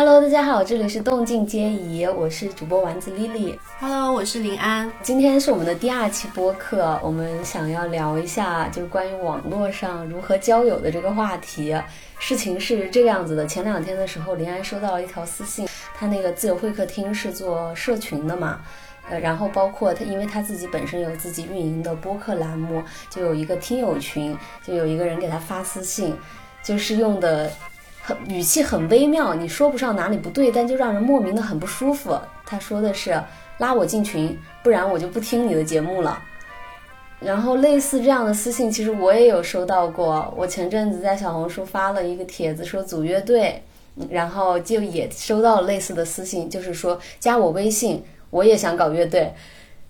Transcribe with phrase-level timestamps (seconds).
[0.00, 3.58] Hello，大家好，这里是动静皆宜，我是主播丸子 Lily。
[3.78, 4.90] Hello，我是林安。
[5.02, 11.76] 今天是我们的第二期播客，我们想要聊一下就是关于网络上如何交友的这个话题。
[12.18, 18.62] 事情是这个样子的，前两天的时候，林安收到了一条私信，他那个自由会客厅是做社群的嘛，
[19.10, 26.16] 呃，然后包括他，因为他自己本身有自己运营的播客栏目，就有一个听友群，就有一个人给他发私信，
[26.62, 27.52] 就是用的。
[28.28, 32.18] 语气很微妙，你说不上哪里不对，但就让人莫名的很不舒服。
[32.44, 33.22] 他说的是
[33.58, 36.22] 拉我进群，不然我就不听你的节目了。
[37.20, 40.32] 然后类似这样的私信，其实我也有收到过。
[40.36, 43.62] 我前阵子在小红书发了一个帖子，说组乐队，
[44.08, 49.32] 然后就也收到了类似的私信，就是说加我微信，我也想搞乐队。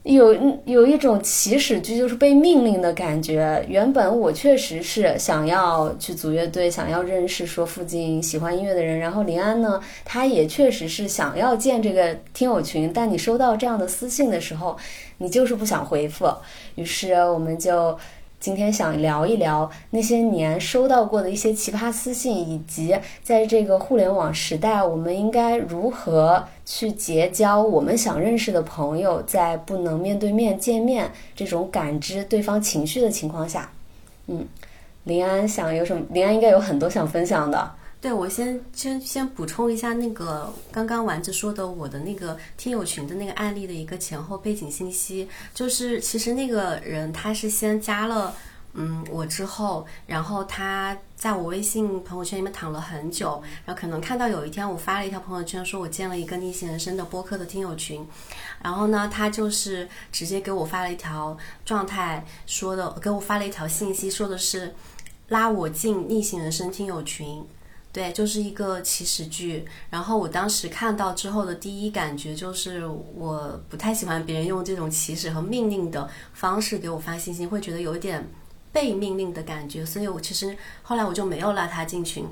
[0.03, 3.65] 有有一种起始句就是被命令的感觉。
[3.69, 8.99] 原本我确实是想要去组乐队，想要认识说附近喜欢音乐的人。
[8.99, 12.91] 然后林安呢，他也确实是想要建这个听友群。
[12.93, 14.77] 但你收到这样的私信的时候，
[15.19, 16.33] 你就是不想回复。
[16.77, 17.99] 于是我们就。
[18.41, 33.71] 今天想聊一聊那些年收到过的一些奇葩私信，以及在这个互联网时代，我们应该如何去结交我们想认识的朋友，在不能面对面见面这种感知对方情绪的情况下。
[34.27, 34.47] 嗯，
[35.05, 36.03] 林安想有什么？
[36.09, 37.73] 林安应该有很多想分享的。
[38.01, 48.35] 对，我先先先补充一下那个刚刚丸子说的我的那个听友群的那个案例的一个前后背景信息，就是其实那个人他是先加了
[48.73, 58.09] 嗯我之后，然后他在我微信朋友圈里面躺了很久，然后可能看到有一天我发了一条朋友圈，说我建了一个逆行人生的播客的听友群，
[58.63, 64.75] 然后呢他就是直接给我发了一条状态，说的给我发了一条信息，说的是
[65.29, 67.45] 拉我进逆行人生听友群。
[67.93, 69.65] 对，就是一个起始句。
[69.91, 78.25] 然后我当时看到之后的第一感觉就是，我不太喜欢别人用这种起始和命令的方式给我发信息，会觉得有点
[78.73, 79.85] 被命令的感觉。
[79.85, 82.25] 所以我其实后来我就没有拉他进群。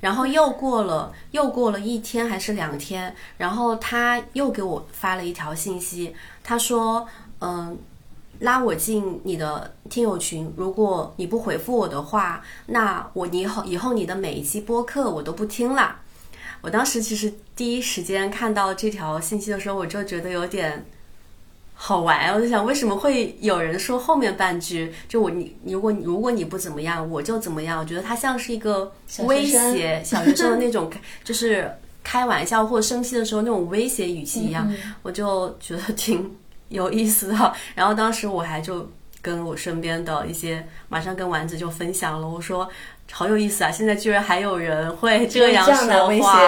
[0.00, 7.08] 然后又过了又过了一天还是两天，然后他又给我发了一条信息，他说
[7.40, 7.78] ：“嗯。”
[8.40, 15.96] 拉我进你的听友群，如果你不回复我的话，那我以后以后你的每一期播客我都不听了。
[16.60, 20.84] 我当时其实第一时间看到这条信息的时候，我就觉得有点
[21.74, 27.78] 好玩，我就想为什么会有人说后面半句，就我你如果如果你不怎么样，我就怎么样。
[27.78, 28.92] 我觉得他像是一个
[29.24, 30.90] 威胁小学生的那种，
[31.22, 31.70] 就是
[32.02, 34.70] 开玩笑或者生气的时候那种威胁语气一样，
[35.02, 36.36] 我就觉得挺。
[36.68, 38.90] 有意思的， 然后当时我还就
[39.22, 42.68] 跟我身边的一些，马上跟丸子就分享了，我说
[43.10, 43.70] 好有意思啊！
[43.70, 46.40] 现在居然还有人会这样说话，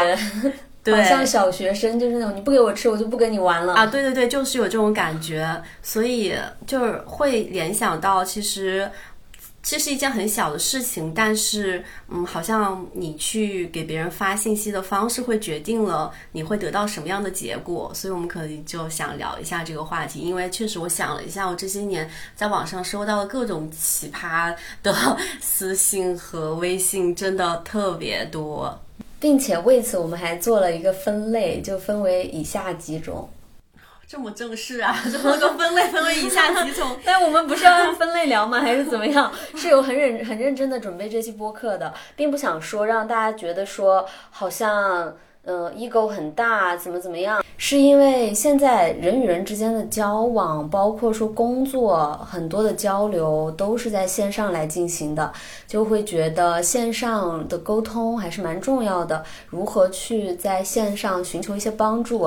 [0.82, 3.86] 对，像小学生就是那种你不给我吃，我就不跟你玩了啊！
[3.86, 6.34] 对对对，就是有这种感觉，所以
[6.66, 8.90] 就是会联想到其实。
[9.70, 20.20] 这是一件很小的事情，但是，嗯，好像你去给别人发信息的方式会决定了你会得到什么样的结果，所以我们可能就想聊一下这个话题。
[20.20, 28.80] 因为确实，我想了一下，我这些年在网上收到的各种奇葩的私信和微信，真的特别多，
[29.20, 33.28] 并且为此我们还做了一个分类，就分为以下几种。
[34.08, 34.96] 这么正式啊！
[35.12, 38.58] 怎么个分类分为以下几种， 但我们不是要按分类聊吗？
[38.58, 39.30] 还是怎么样？
[39.54, 45.14] 是有很认很认真的准备这期播客的，并不想说让大家觉得说好像
[45.44, 47.44] 嗯 ego 很大，怎么怎么样？
[47.58, 55.30] 是因为现在人与人之间的交往，包括说工作很多的交流都是在线上来进行的，
[55.66, 59.22] 就会觉得线上的沟通还是蛮重要的。
[59.48, 62.26] 如何去在线上寻求一些帮助？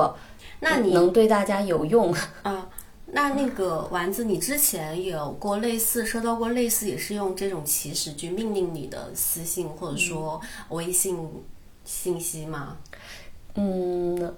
[0.64, 2.14] 那你能对大家有用
[2.44, 2.68] 啊？
[3.14, 10.40] 那那个丸子，你之前有过类似收到过类似也是用这种祈使句命令你的私信或者说
[10.70, 11.18] 微信
[11.84, 12.78] 信息吗？
[13.56, 14.34] 嗯，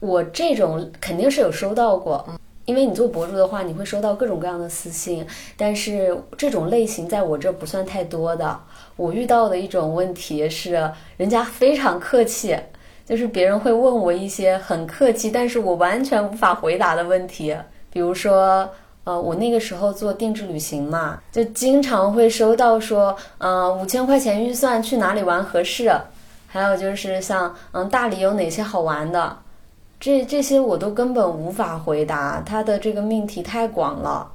[0.00, 2.26] 我这种肯定是有收到过，
[2.64, 5.24] 因为你做博主的话，你会收到各种各样的私信，
[5.56, 8.60] 但是这种类型在我这不算太多的。
[8.96, 12.58] 我遇到的一种问题是，人家非常客气。
[13.10, 17.52] 就是别人会问我一些很客气，但是我完全无法回答的问题，
[17.92, 18.70] 比如说，
[19.02, 25.92] 呃，我那个时候做定制旅行嘛，就经常会收到说，嗯，五千块钱预算去哪里玩合适？
[26.46, 29.36] 还有就是像，嗯，大理有哪些好玩的？
[29.98, 34.30] 这这些我都根本无法回答，它的这个命题太广了。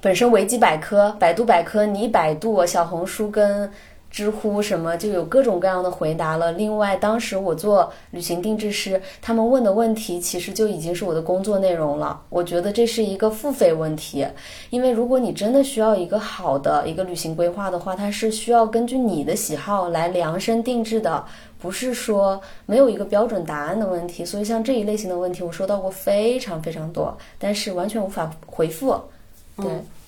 [0.00, 3.68] 本身维基百科、百度百科，你百度小红书跟
[4.10, 6.50] 知乎什么就有各种各样的回答了。
[6.52, 12.20] 另外，当时我做旅行定制师，他们问的问题其实就已经是我的工作内容了。
[12.28, 14.26] 我觉得这是一个付费问题，
[14.70, 21.24] 因为如果你真的需要一个好的一个旅行规划的话，它是需要根据你的喜好来量身定制的，
[21.60, 24.24] 不是说没有一个标准答案的问题。
[24.24, 29.00] 所以像这一类型的问题，我收到过非常非常多，但是完全无法回复。
[29.56, 29.66] 对，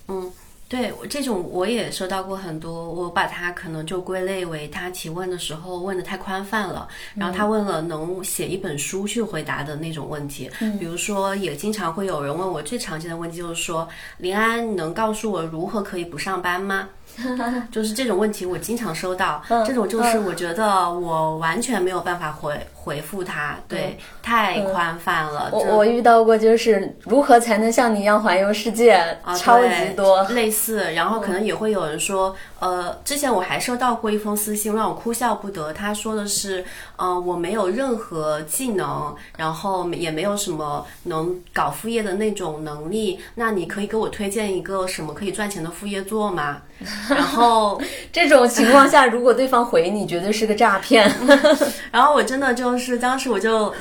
[0.08, 0.32] 嗯，
[0.72, 10.50] 对，我这种我也收到过很多，我把它可能就归类为他提问的时候问的太宽泛了，然后他问了能写一本书去回答的那种问题。
[10.80, 13.86] 比如说，也经常会有人问我最常见的问题就是说，
[14.16, 16.88] 林安，你能告诉我如何可以不上班吗？
[17.70, 25.48] 就是这种问题我经常收到，这种就是我觉得我完全没有办法回回复他，对，太宽泛了。
[25.52, 28.92] 我我遇到过，就是如何才能像你一样环游世界，
[29.22, 30.92] 啊超级多类似。
[30.94, 35.72] 然后可能也会有人说，呃，之前我还收到过一封私信，让我哭笑不得。
[35.72, 36.64] 他说的是，
[37.02, 46.62] 嗯，我没有任何技能，然后也没有什么能搞副业的那种能力，那你可以给我推荐一个什么可以赚钱的副业做吗？
[47.10, 47.80] 然后
[48.12, 51.12] 这种情况下，如果对方回你，绝对是个诈骗。
[51.90, 53.74] 然后我真的就是当时我就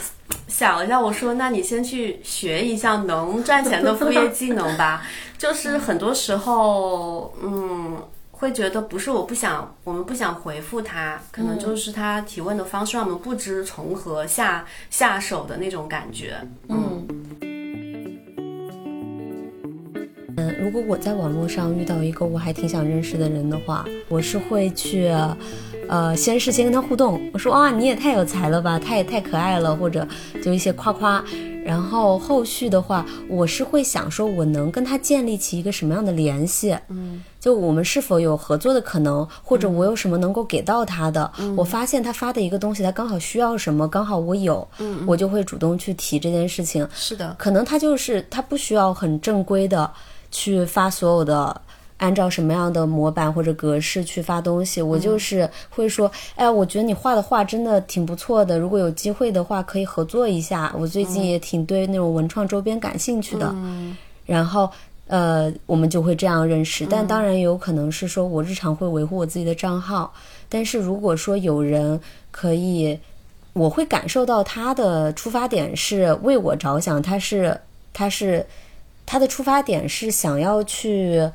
[0.47, 5.03] 想了一下，我说：“那你先去学一项能赚钱的副业技能吧。”
[5.37, 7.97] 就是很多时候，嗯，
[8.41, 16.35] 会觉得不是我不想，我们不想回复他，可能就是他提问的方式让我们不知从何下下手的那种感觉。
[16.67, 17.07] 嗯。
[20.37, 25.07] 嗯，如果我在网络上遇到一个我还挺想认识的人的话，我是会去，
[25.87, 30.07] 呃，先是先跟他互动，我说啊，你也太有才了吧，他也太可爱了，或者
[30.43, 31.23] 就一些夸夸。
[31.63, 36.77] 然后后续的话，我是会想说，我能跟他建立起一个什么样的联系？
[36.89, 41.31] 嗯，就我们是否有合作的可能，或者我有什么能够给到他的？
[41.55, 46.87] 我发现他发的一个东西，他刚好需要什么，刚好我有，嗯，我就会主动去提这件事情。
[46.93, 49.91] 是的，可能他就是他不需要很正规的。
[50.33, 51.61] 去发所有的，
[52.01, 60.73] 按照什么样的模板或者格式去发东西，我就是会说，哎，我觉得你画的画真的挺不错的，如果有机会的话可以合作一下。
[60.75, 63.53] 我最近也挺对那种文创周边感兴趣的，
[64.25, 64.67] 然后
[65.05, 66.87] 呃，我们就会这样认识。
[66.89, 70.11] 但当然有可能是说我日常会维护我自己的账号，
[70.49, 72.01] 但是如果说有人
[72.31, 72.97] 可以，
[73.53, 77.55] 我会感受到他的出发点是为我着想，他是
[77.93, 78.43] 他是。
[79.03, 81.29] 他的出发点是想要去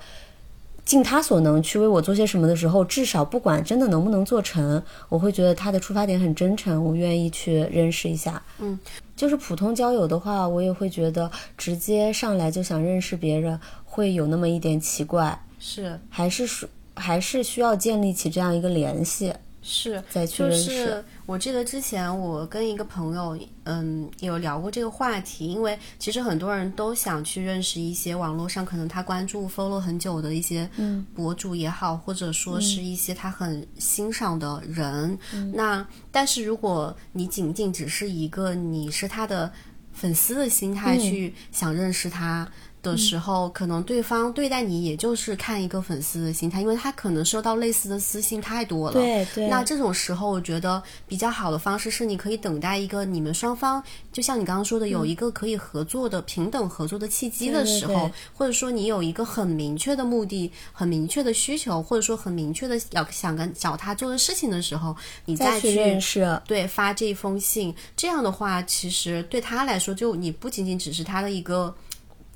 [0.87, 8.41] 尽他所能去为我做些什么的时候，至少不管真的能不能做成，我会觉得他的出发点很真诚，我愿意去认识一下。
[8.61, 8.79] 嗯，
[9.17, 11.29] 就是普通交友的话，我也会觉得
[11.59, 15.37] 直接上来就想认识别人，会有那么一点奇怪。
[15.59, 19.35] 是，还是说还是需要建立起这样一个联系。
[19.62, 21.05] 是，再去认识。
[21.26, 30.70] 我记得之前我跟一个朋友，嗯，有聊过这个话题，因为其实很多人都想去认识一些网络上可能他关注、follow 很久的一些
[31.14, 35.19] 博主也好，或者说是一些他很欣赏的人。
[35.52, 39.52] 那但是如果你仅仅只是一个你是他的
[39.93, 42.49] 粉丝的心态去想认识他。
[42.87, 48.94] 的时候，可能对方对待你也就是看一个粉丝的心态，因为他可能收到类似的私信太多了。
[48.94, 49.49] 对对。
[49.49, 67.75] 那这种时候，我觉得比较好的方式是，你可以等待一个你们双方，就像你刚刚说的，有一个可以合作的平等合作的契机的时候，或者说你有一个很明确的目的、很明确的需求，或者说很明确的要想跟找他做的事情的时候，你再去认识，对，发这封信。
[67.97, 71.75] 这样的话，其实对他来说，就你不仅仅只是他的一个。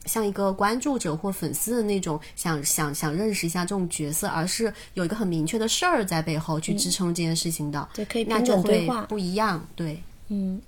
[0.06, 10.60] 像一个关注者或粉丝的那种，想想想认识一下这种角色，而是有一个很明确的事儿在背后去支撑这件事情的，对，可以那就会不一样，对，嗯。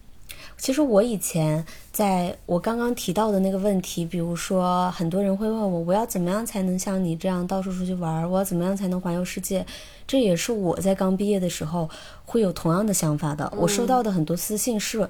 [0.58, 8.30] 其实我以前在我刚刚提到的那个问题，比如说很多人会问我，我要怎么样才能像你这样到处出去玩？
[8.30, 9.66] 我要怎么样才能环游世界？
[10.06, 11.90] 这也是我在刚毕业的时候
[12.24, 13.52] 会有同样的想法的。
[13.56, 15.08] 我收到的很多私信是。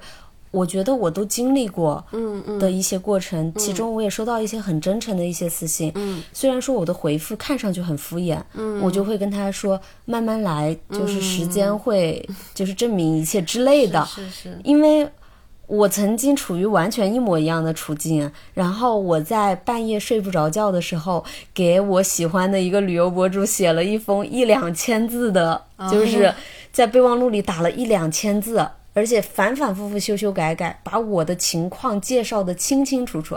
[0.53, 2.59] 我觉得我都经历过，嗯嗯。
[2.59, 15.09] 的一些过程，其中我也收到一些很真诚的一些私信，嗯，虽然说我的回复看上去很敷衍，嗯，我就会跟他说慢慢来，就是时间会 就是证明一切之类的，是是，因为
[15.65, 25.59] 我曾经处于完全一模一样的处境，然后我在半夜睡不着觉的时候，给我喜欢的一个旅游博主写了一封一两千字的，
[25.91, 26.31] 就是
[26.71, 28.63] 在备忘录里打了一两千字。
[28.93, 33.35] 而且反反复复修修改改，把我的情况介绍的清清楚楚，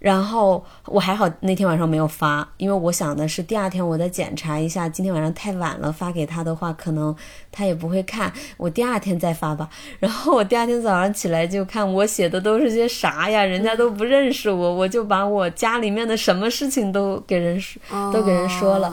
[0.00, 7.14] 然后我还好那天晚上没有发，因为我想的是第二天我再检查一下，今天晚上太晚了发给他的话，可能
[7.52, 9.70] 他也不会看，我第二天再发吧。
[10.00, 17.80] 然后我第二天早上起来就看我写的都是些啥呀，人家都不认识我，我就把我家里面的什么事情都给人说，
[18.12, 18.92] 都给人说了。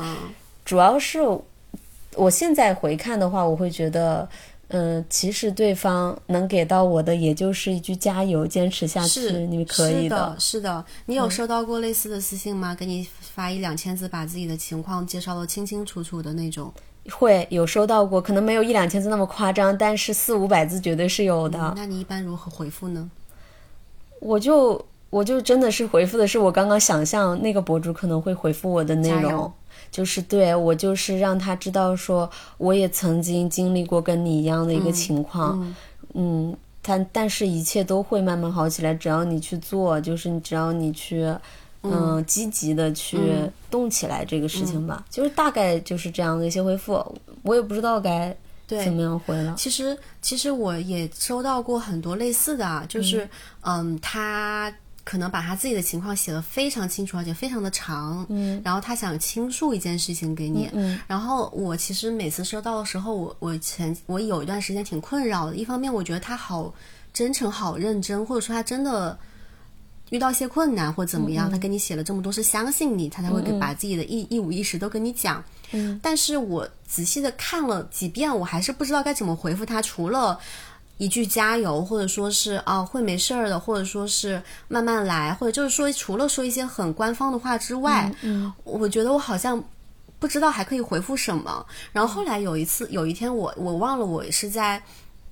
[0.64, 1.20] 主要是
[2.16, 4.30] 我现在回看的话，我会觉得。
[4.70, 10.36] 嗯，其实对方能给到我的，也就是一句加油，坚持下去，你可以的。
[10.38, 12.76] 是的，你有收到过类似的私信吗？
[12.76, 16.72] 给你发一两千字，把自己的情况介绍的清清楚楚的那种。
[17.12, 21.74] 会有收到过，可能没有一两千字那么夸张，但是四五百字绝对是有的。
[21.76, 23.10] 那你一般如何回复呢？
[24.20, 29.52] 我就我就真的是回复的是我刚刚想象那个博主可能会回复我的内容。
[29.92, 35.76] 就是对我，就是让他知道说，我也曾经经历过跟你一样的一个情况，
[36.14, 41.34] 嗯，但但是一切都会慢慢好起来，只要你去做，就是你只要你去，
[41.84, 43.18] 嗯，积极的去
[43.72, 47.04] 动起来这个事情吧，就是大概就是这样的一些回复，
[47.44, 48.36] 我也不知道该
[48.68, 49.56] 怎么样回了。
[49.58, 53.28] 其实其实我也收到过很多类似的，就是
[53.62, 54.74] 嗯，他。
[55.10, 66.72] 可能把他自己的情况写得非常清楚，而且非常的长，嗯，然后他想倾诉一件事情给你，嗯，然后我其实每次收到的时候，我我前我有一段时间挺困扰的，一方面我觉得他好
[67.12, 69.18] 真诚、好认真，或者说他真的
[70.12, 80.40] 遇到一些困难或怎么样，他跟你写了这么多是相信你，他才会给把自己的一一五一十都跟你讲，嗯，但是我仔细的看了几遍，我还是不知道该怎么回复他，除了。
[81.00, 89.64] 一句加油，或者说是啊会没事儿的，或者说是慢慢来，或者就是说除了说一些很官方的话之外，嗯，我觉得我好像
[90.20, 91.66] 不知道还可以回复什么。
[91.94, 94.84] 然后后来有一次，有一天我我忘了我是在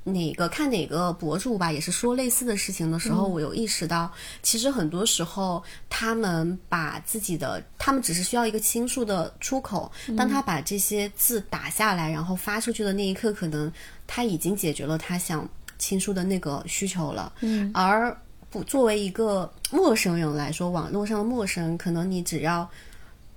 [0.05, 4.09] 哪个看哪个博主吧，也是说类似的事情的时候，我有意识到，
[4.41, 13.69] 其实很多时候他们把自己的，他们只是需要一个倾诉的出口，当他把这些字打下来，然后发出去的那一刻，可能
[14.07, 15.45] 他已经解决了他想。
[15.77, 18.15] 倾诉的那个需求了，嗯，而
[18.49, 22.69] 不作为一个陌生人来说，网络上的陌生，可能你只要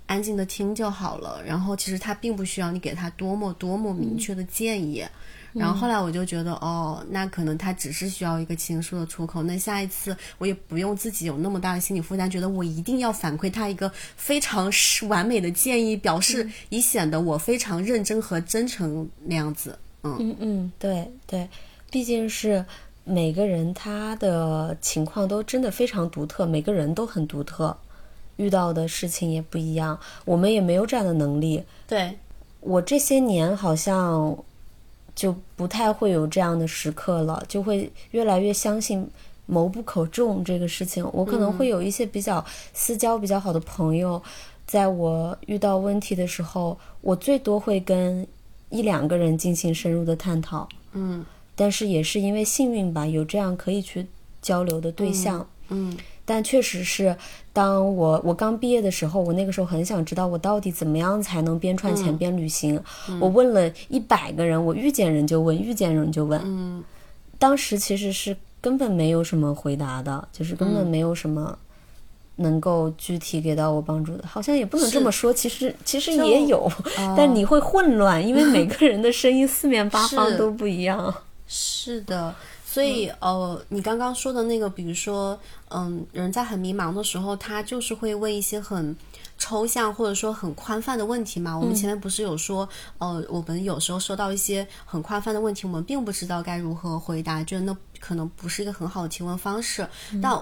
[0.05, 1.41] 安静的听就好了。
[1.45, 5.05] 然后其实他并不需要你给他多么多么明确的建议。
[5.53, 9.43] 然后后来我就觉得，哦，那可能他只是需要一个倾诉的出口。
[9.43, 14.71] 那下一次我也不用自己有那么大的心理负担，觉得我一定要反馈他一个非常
[15.09, 19.77] 完美的建议，表示以显得我非常认真和真诚那样子。
[20.03, 21.49] 嗯嗯嗯，对对。
[21.91, 22.65] 毕竟是
[23.03, 27.75] 每个人他的情况都真的非常独特，每个人都很独特，
[28.37, 31.61] 遇到的事情也不一样，我们也没有这样的能力。
[31.87, 32.17] 对
[32.61, 34.37] 我这些年好像
[35.13, 39.05] 就不太会有这样的时刻了，就会越来越相信
[39.45, 41.05] 谋不可众这个事情。
[41.11, 42.43] 我可能会有一些比较
[42.73, 44.21] 私交比较好的朋友，
[44.65, 48.25] 在我遇到问题的时候，我最多会跟
[48.69, 50.69] 一两个人进行深入的探讨。
[50.93, 51.25] 嗯。
[51.55, 54.07] 但是也是因为幸运吧，有这样可以去
[54.41, 55.47] 交流的对象。
[55.69, 57.15] 嗯，但确实是，
[57.53, 62.77] 当我我刚毕业的时候，我那个时候很想知道我到底怎么样才能边赚钱边旅行。
[63.21, 66.41] 我问了一百个人，我遇见人就问，遇见人就问。
[66.43, 66.83] 嗯，
[67.39, 71.57] 当时其实是根本没有什么回答的，就是根本没有什么
[72.35, 74.27] 能够具体给到我帮助的。
[74.27, 76.69] 好像也不能这么说，其实其实也有，
[77.15, 81.13] 但你会混乱，因为每个人的声音四面八方都不一样。
[81.53, 82.33] 是的，
[82.65, 88.95] 所以呃，你刚刚说的那个，比如说，嗯，人在很迷茫的时候，他就是会问一些很
[89.37, 91.57] 抽象或者说很宽泛的问题嘛。
[91.57, 92.67] 我们前面不是有说，
[92.99, 99.85] 呃，我们有时候收到一些很宽泛的问题，我们并不知道该如何回答，觉得那可能不是一个很好的提问方式。
[100.21, 100.41] 但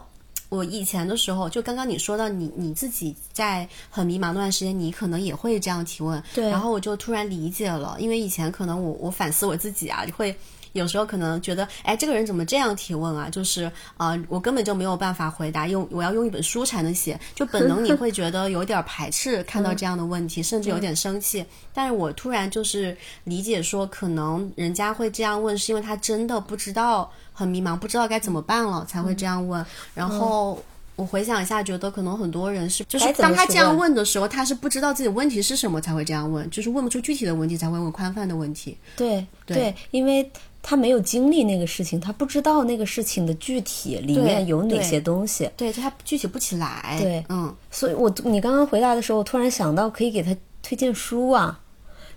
[0.50, 6.24] 我以前的时候，就刚刚你说到你你自己在很迷茫那段时间，你可能也会这样提问。
[6.36, 6.52] 对。
[6.52, 10.38] 然后我就突然理解了，因为以前可能我我反思我自己啊，会。
[10.74, 13.30] 有时候可能觉得，哎，这个人怎么这样提问啊？
[13.30, 21.46] 就是啊，我根本就没有办法回答，用我要用一本书才能写，就本能你会觉得有点排斥看到这样的问题，甚至有点生气。
[21.74, 29.66] 但是我突然就是理解说，可能人家会这样问，是因为他真的不知道，很迷茫，不知道该怎么办了，才会这样问。
[29.94, 30.62] 然后
[30.96, 38.78] 我回想一下，觉得可能很多人是，就是当他这样问的时候，他是不知道自己问题是什么才会这样问，就是问不出具体的问题才会问宽泛的问题。
[38.96, 40.30] 对对，因为。
[40.62, 45.50] 他没有经历那个事情，他不知道那个事情的具体里面有哪些东西。
[45.56, 46.98] 对，他具体不起来。
[47.02, 51.60] 对，嗯，所以我你刚刚回答的时候，我突然想到可以给他推荐书啊，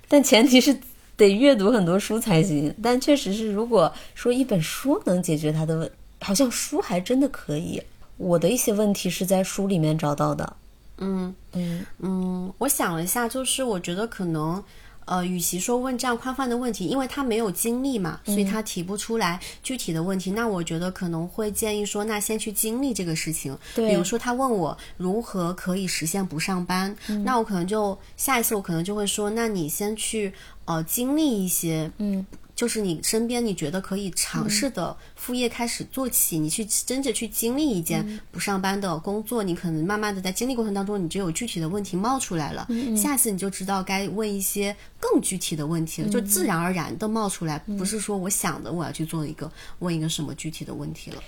[0.09, 0.77] 但前提是
[1.17, 2.75] 得阅读很多书才行。
[2.83, 7.81] 但确实是，如果说一本书能解决他的问，好像书还真的可以。
[8.17, 10.57] 我的一些问题是在书里面找到的。
[10.99, 14.63] 嗯嗯嗯，我想了一下，就是我觉得可能。
[15.05, 20.31] 呃，与其说问这样宽泛的问题，因为他没有经历嘛，所以他提不出来具体的问题。
[20.31, 23.57] 那我觉得可能会建议说，那先去经历这个事情。
[23.75, 26.95] 对比如说他问我如何可以实现不上班，
[27.25, 30.33] 那我可能就下一次我可能就会说，那你先去
[30.65, 42.67] 呃经历一些，嗯，就是你身边你觉得可以尝试的副业开始做起，你去真正去经历一件不上班的工作，你可能慢慢的在经历过程当中，你就有具体的问题冒出来了，
[42.97, 51.23] 下次你就知道该问一些更具体的问题了，就自然而然的冒出来，不是说我想的我要去做一个问一个什么具体的问题了。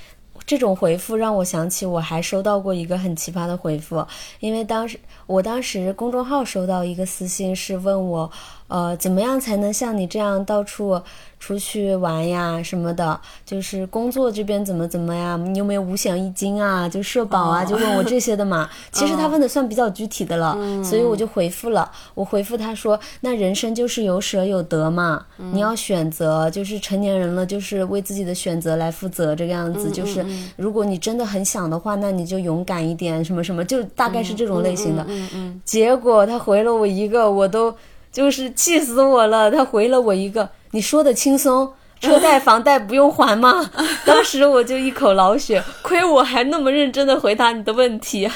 [0.44, 4.04] 这种回复让我想起，我还收到过一个很奇葩的回复，
[4.40, 8.30] 因为当时我当时公众号收到一个私信，是问我，
[8.68, 11.00] 呃，怎么样才能像你这样到处
[11.38, 18.68] 出去玩呀什么的，就是工作这边怎么怎么呀，你有没有五险一金啊，就社保啊，就问我这些的嘛。
[18.90, 21.90] 其实他问的算比较具体的了，所以我就回复了。
[22.14, 29.90] 我回复他说，那人生就是有舍有得嘛，你要选择，就是成年人了，就是为自己的选择来负责，这个样子。
[29.90, 30.24] 就是
[30.56, 35.04] 如果你真的很想的话，那你就勇敢一点，什么什么，就大概是这种类型的。
[35.08, 35.60] 嗯嗯。
[35.64, 37.74] 结果他回了我一个，我都
[38.14, 39.50] 就是气死我了。
[39.50, 43.70] 他回了我一个，你说的轻松，车贷房贷不用还吗？
[44.06, 48.30] 当时我就一口老血，亏我还那么认真的回答你的问题，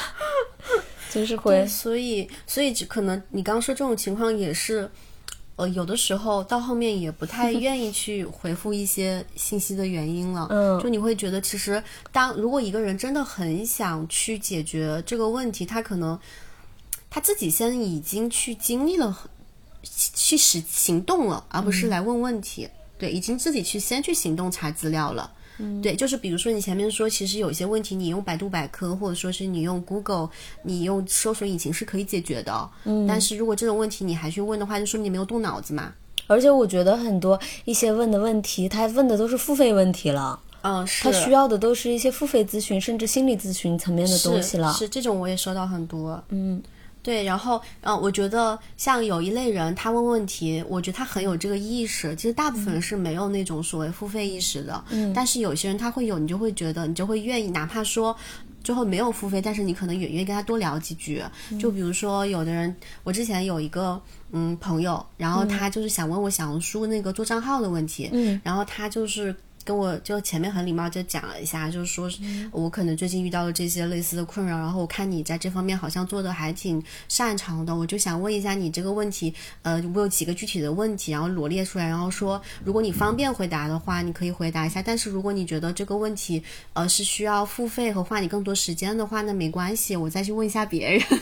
[1.09, 4.91] 就是对，回所以所以可能你刚说这种情况也是。
[5.59, 10.47] 呃，有的时候到后面也不太 愿意去回复一些信息的原因了。
[10.51, 11.83] 嗯就你会觉得，其实
[12.13, 16.17] 当如果一个人真的很想去解决这个问题，他可能
[17.11, 19.29] 他自己先已经去经历了很，
[20.15, 22.69] 去实行动了，而不是来问问题。
[22.99, 25.31] 对，已经自己去先去行动查资料了。
[25.61, 30.31] 嗯对，就是比如说你前面说，其实有些问题你用百度百科，或者说是你用 Google，
[30.63, 32.71] 你用搜索引擎是可以解决的。
[32.85, 35.93] 嗯，但是如果这种问题你还去问的话，就说明你没有动脑子嘛。
[36.29, 44.73] 而且我觉得很多一些问的问题，他问的都是付费问题了，嗯，是他需要的都是一些付费咨询，甚至心理咨询层面的东西了。
[44.75, 46.23] 是是这种我也收到很多。
[46.29, 46.63] 嗯，
[47.09, 52.15] 对，然后，呃，我觉得像有一类人，他问问题，我觉得他很有这个意识。
[52.15, 58.15] 其实大部分人是没有那种所谓付费意识的，嗯，但是有些人他会有，你就会觉得，你就会愿意，哪怕说
[58.63, 61.23] 最后没有付费，但是你可能也愿意跟他多聊几句。
[61.59, 63.99] 就比如说，有的人，我之前有一个
[64.33, 69.35] 嗯朋友，然后他就是想问我小红书那个做账号的问题，嗯，然后他就是。
[69.69, 72.09] 跟我就前面很礼貌就讲了一下，就是说
[72.51, 90.99] 我可能最近遇到了这些类似的困扰，然后我看你在这方面好像做的还挺擅长的，我就想问一下你这个问题，呃，我有几个具体的问题，然后罗列出来，然后说如果你方便回答的话，你可以回答一下，但是如果你觉得这个问题呃是需要付费和花你更多时间的话，那没关系，我再去问一下别人。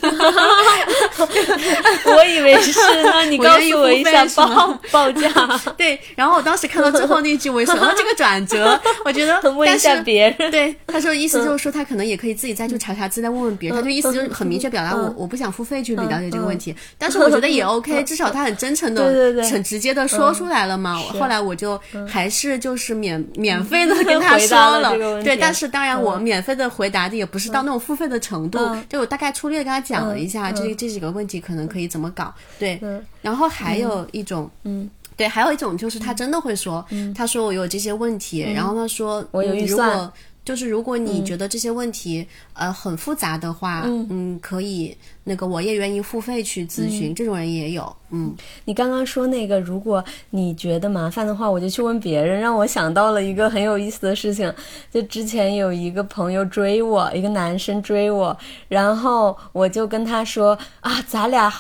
[2.07, 5.29] 我以为是呢，你告诉我一下报报价，
[5.77, 10.51] 对，然后我当时看到最后那句，我想到这个转折， 我觉得问一下但是别人。
[10.51, 13.79] 对，他说意思就是说，他可能也可以自己再去查查资料，问问别人。
[13.79, 20.97] 他就意思就是很明确表达我我不想付费去了解这个问题，但是我觉得也 OK，至少他很真诚的、 很直接的说出来了嘛。
[20.97, 24.97] 后来我就还是就是免免费的跟他说了。
[25.23, 30.55] 对，但是当然我免费的回答的也不是到那种付费的程度嗯，就我大概粗略地跟他讲了一下嗯。
[30.57, 32.33] 这这几个问题可能可以怎么搞。
[32.59, 34.89] 对嗯，然后还有一种嗯。
[35.17, 40.13] 对，还有一种就是他真的会说，他说我有这些问题，然后他说我有嗯预算如果
[40.47, 42.25] 就是如果你觉得这些问题、
[42.55, 44.39] 呃很复杂的话，嗯。
[44.41, 48.33] 可以那个我也愿意付费去咨询，这种人也有，嗯。
[48.65, 54.55] 你刚刚说那个，如果你觉得麻烦的话，我就去问别人，让我想到了一个很有意思的事情。
[54.93, 58.37] 就之前有一个朋友追我，一个男生追我，
[58.69, 61.53] 然后我就跟他说啊，咱俩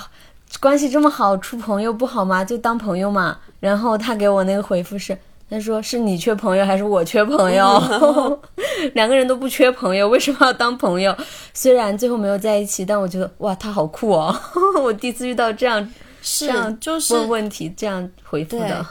[0.60, 2.44] 关系这么好，处朋友不好吗？
[2.44, 3.38] 就当朋友嘛。
[3.60, 5.16] 然后他给我那个回复是。
[5.48, 8.40] 他说：“是你缺朋友还是我缺朋友？
[8.94, 11.16] 两个人都不缺朋友，为什么要当朋友？
[11.54, 14.36] 虽然最后没有在一起，但我觉得哇，他好酷哦！
[14.82, 15.88] 我第一次遇到这样
[16.20, 18.84] 是这样就是问问题这样回复的。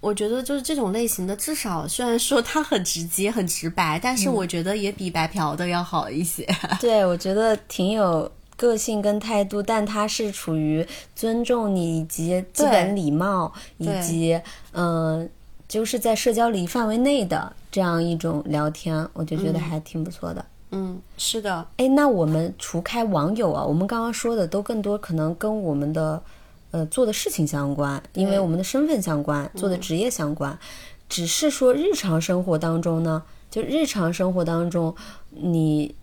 [0.00, 6.46] 我觉得就是这种类型的，至少虽然说他很直接、很直白，但是我觉得也比白嫖的要好一些。
[6.78, 14.40] 对，我觉得挺有个性跟态度，但他是处于尊重你以及基本礼貌以及
[14.72, 15.28] 嗯、呃
[15.68, 20.44] 就是在社交礼仪范围内的这样一种聊天，我就觉得还挺不错的。
[20.70, 26.22] 嗯，是的，哎、那我们除开网友啊，我们刚刚说的都更多可能跟我们的
[26.72, 30.58] 呃做的事情相关，因为我们的身份相关，做的职业相关。
[31.08, 34.94] 只是说日常生活当中呢，就日常生活当中，
[35.30, 35.94] 你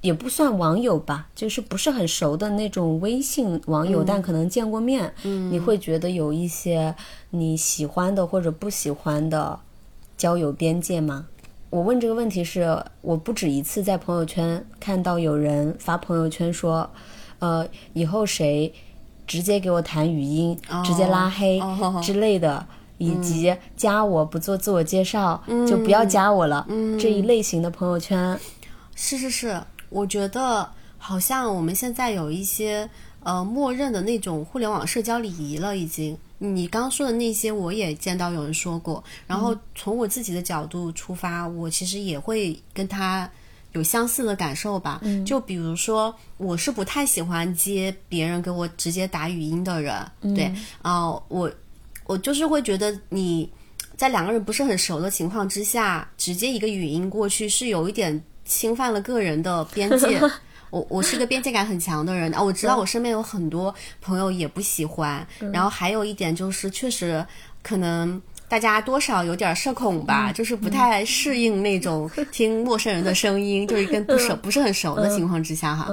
[0.00, 6.94] 也不算网友吧，就是不是很熟的那种微信网友，但可能见过面，你会觉得有一些
[7.30, 9.60] 你喜欢的或者不喜欢的
[10.16, 11.26] 交友边界吗？
[11.68, 16.90] 我问这个问题是，我不止一次在朋友圈看到有人发朋友圈说，
[17.38, 18.72] 呃，以后谁
[19.26, 21.60] 直接给我弹语音，直接拉黑
[22.02, 22.66] 之类的，
[22.98, 26.66] 以及加我不做自我介绍就不要加我了
[26.98, 28.36] 这一类型的朋友圈。
[28.96, 32.88] 是是是，我觉得好像我们现在有一些
[33.22, 36.16] 呃默认的那种互联网社交礼仪了，已经。
[36.42, 39.04] 你刚刚说的那些，我也见到有人说过。
[39.26, 43.30] 然后从我自己的角度出发，我其实也会跟他
[43.72, 45.02] 有相似的感受吧。
[45.26, 49.94] 就比如说，我是不太喜欢接别人给我直接打语音的人。
[50.34, 50.50] 对，
[50.80, 51.52] 啊，我
[52.06, 53.50] 我就是会觉得你
[53.94, 58.18] 在两个人不是很熟的情况之下，直接一个语音过去是有一点
[58.50, 60.20] 侵犯了个人的边界。
[60.70, 65.26] 我我是一个边界感很强的人啊，我知道我身边有很多朋友也不喜欢。
[65.52, 67.24] 然后还有一点就是，确实
[67.60, 75.88] 可能大家多少有点社恐吧，就是不太适应那种 听陌生人的声音，就是跟不熟不是很熟的情况之下哈。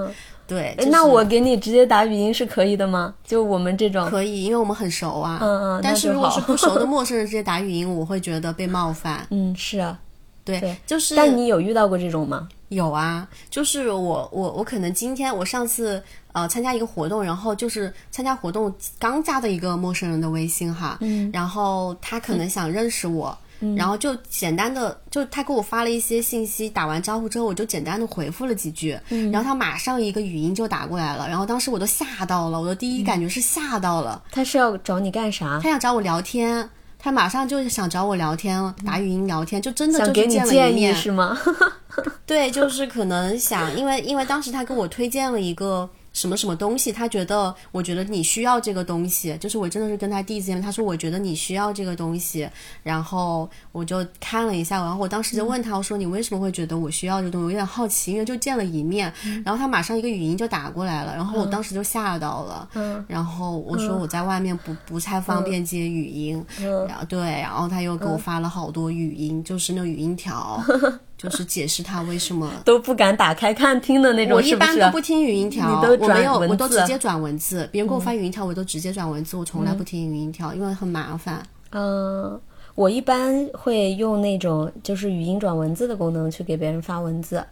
[0.46, 3.14] 对，那我给你直接打语音是可以的吗？
[3.26, 5.40] 就我们这种可以，因为我们很熟啊。
[5.42, 9.26] 嗯嗯，但是如果是不熟的陌生人 直接打语音，我会觉得被冒犯。
[9.32, 10.00] 嗯，是啊。
[10.48, 11.16] 对，就是。
[11.16, 12.48] 但你有遇到过这种吗？
[12.70, 34.22] 有啊，就是我我我可能今天我上次呃参加一个活动，然后就是参加活动刚加的一个陌生人的微信哈，嗯，然后他可能想认识我，嗯，然后就简单的就他给我发了一些信息，打完招呼之后我就简单的回复了几句，嗯，然后他马上一个语音就打过来了，然后当时我都吓到了，我的第一感觉是吓到了。
[34.30, 35.58] 他是要找你干啥？
[35.64, 36.70] 他想找我聊天。
[37.00, 41.38] 他马上就想找我聊天，打语音聊天，就真的就是见了一面，是吗？
[42.26, 45.90] 对，就是可能想，因为因为当时他给我推荐了一个。
[46.18, 46.92] 什么什么东西？
[46.92, 52.50] 他觉得，我觉得你需要这个东西，就是我真的是跟他第一次见面，他说我觉得你需要这个东西，
[52.82, 57.46] 然后我就看了一下，然后我当时就问他，我说你为什么会觉得我需要这个东西？
[57.46, 59.14] 我有点好奇，因为就见了一面，
[59.46, 62.68] 然后他马上一个语音就打过来了，然后我当时就吓到了，
[63.08, 66.44] 然后我说我在外面不不太方便接语音，
[66.88, 70.60] 然后对，然后他又给我发了好多语音，就是那语音条。
[71.18, 77.68] 就是解释他为什么 都不敢打开看听的那种，我一般都不听语音条，我没有，我都直接转文字。
[77.72, 81.42] 别人给我发语音条，我都直接转文字，我从来不听语音条，因为很麻烦。
[81.72, 82.40] 嗯，
[82.76, 87.44] 我一般会用那种就是语音转文字的功能去给别人发文字。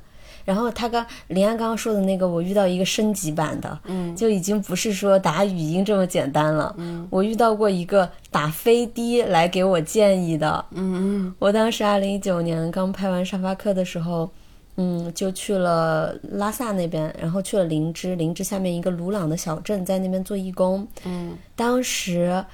[0.45, 11.25] 然后他刚林安刚刚说的那个，我遇到一个升级版的，嗯，就已经不是说打语音这么简单了，嗯，我遇到过一个打飞的来给我建议的，嗯。
[11.25, 14.29] 嗯，我当时二零一九年刚拍完沙发客的时候，
[14.77, 22.45] 嗯，就去了拉萨那边，然后去了林芝，林芝下面一个鲁朗的小镇，在那边做义工，嗯，当时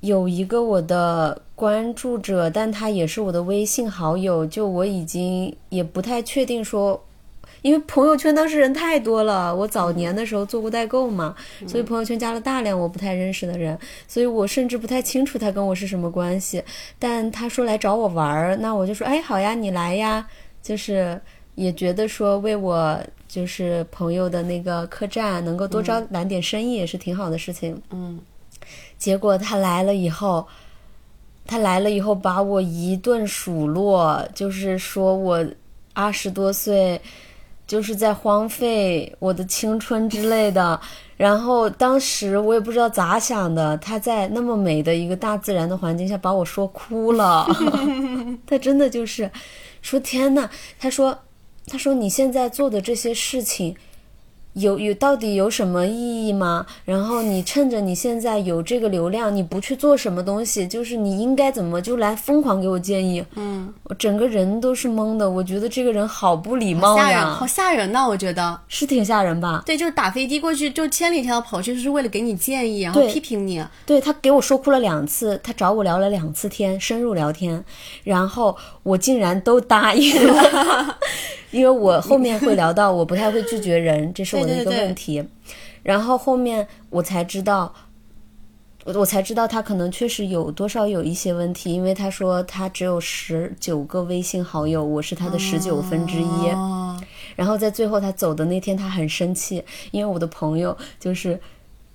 [0.00, 7.02] 有一个我的关注者，但他也是我的微信好友，就我已经也不太确定说。
[7.62, 11.34] 因为朋友圈当时人太多了，我早年的时候做过代购嘛，
[11.66, 16.62] 所以朋友圈加了大量我不太认识的人，所以我甚至不太清楚他跟我是什么关系。
[16.98, 20.24] 但他说来找我玩儿，那我就说，哎，好呀，你来呀，
[20.62, 21.20] 就是
[21.56, 27.80] 也觉得说为我就是朋友的那个客栈能够多招揽点生意也是挺好的事情。
[27.90, 28.20] 嗯，
[28.96, 30.46] 结果他来了以后，
[31.44, 35.44] 他来了以后把我一顿数落，就是说我
[35.92, 37.00] 二十多岁。
[37.68, 40.80] 就是在荒废我的青春之类的，
[41.16, 47.46] 然后当时我也不知道咋想的，他在那么美的一个大自然的环境下把我说哭了，
[48.46, 49.30] 他真的就是
[49.82, 50.48] 说天呐，
[50.80, 51.16] 他说，
[51.66, 53.76] 他说你现在做的这些事情。
[54.58, 56.66] 有有到底有什么意义吗？
[56.84, 63.24] 然后你趁着你现在有这个流量，你不去做什么东西，就是你应该怎么就来疯狂给我建议？
[63.36, 65.28] 嗯，我整个人都是懵的。
[65.28, 68.06] 我觉得这个人好不礼貌呀，好吓人呐！
[68.06, 69.62] 我觉得是挺吓人吧？
[69.64, 73.64] 对，就是打飞的过去，就千里迢迢跑去，就是为了给你建议，然后批评你。
[73.86, 77.64] 对他给我说哭了两次，他找我聊了两次天，深入聊天，
[78.04, 80.98] 然后我竟然都答应了。
[81.50, 85.24] 因为我后面会聊到，我不太会拒绝人， 这是我的一个问题。
[85.82, 87.74] 然后后面我才知道，
[88.84, 96.48] 我我才知道他可能确实有多少有一些问题，因为他说他只有十九个微信好友，我是他的十九分之一。
[97.36, 101.40] 然后在最后他走的那天，他很生气，因为我的朋友就是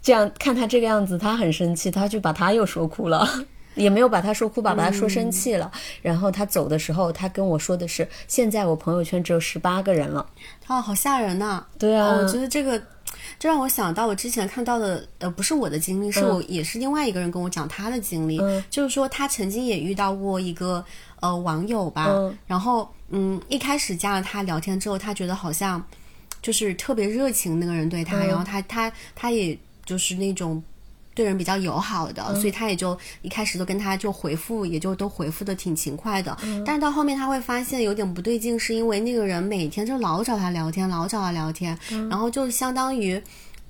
[0.01, 3.27] 这样看他这个样子，他很生气，他就把他又说哭了。
[3.75, 5.71] 也没有把他说哭吧，把他说生气了。
[6.01, 10.25] 然后他走的时候，他跟我说的是：“现在我朋友圈只有十八个人了。
[10.67, 12.81] 啊，好吓人呐！”对啊，我觉得这个，
[13.39, 20.83] 这让我想到我之前看到的，呃，不是我的经历，是我也是另外一个人跟我讲他的经历，就是说他曾经也遇到过一个
[21.19, 22.09] 呃网友吧，
[22.47, 25.83] 然后嗯，一开始加了他聊天之后，他觉得好像
[26.41, 30.61] 就是特别热情那个人对他，然后他他他也就是那种。
[31.13, 36.37] 对人比较友好的，所以他也就一开始都跟他就回复，也就都回复的挺勤快的。
[36.65, 41.77] 但是到后面他会发现有点不对劲，是因为那个人每天就老找他聊天，老找他聊天，
[42.09, 43.21] 然后就相当于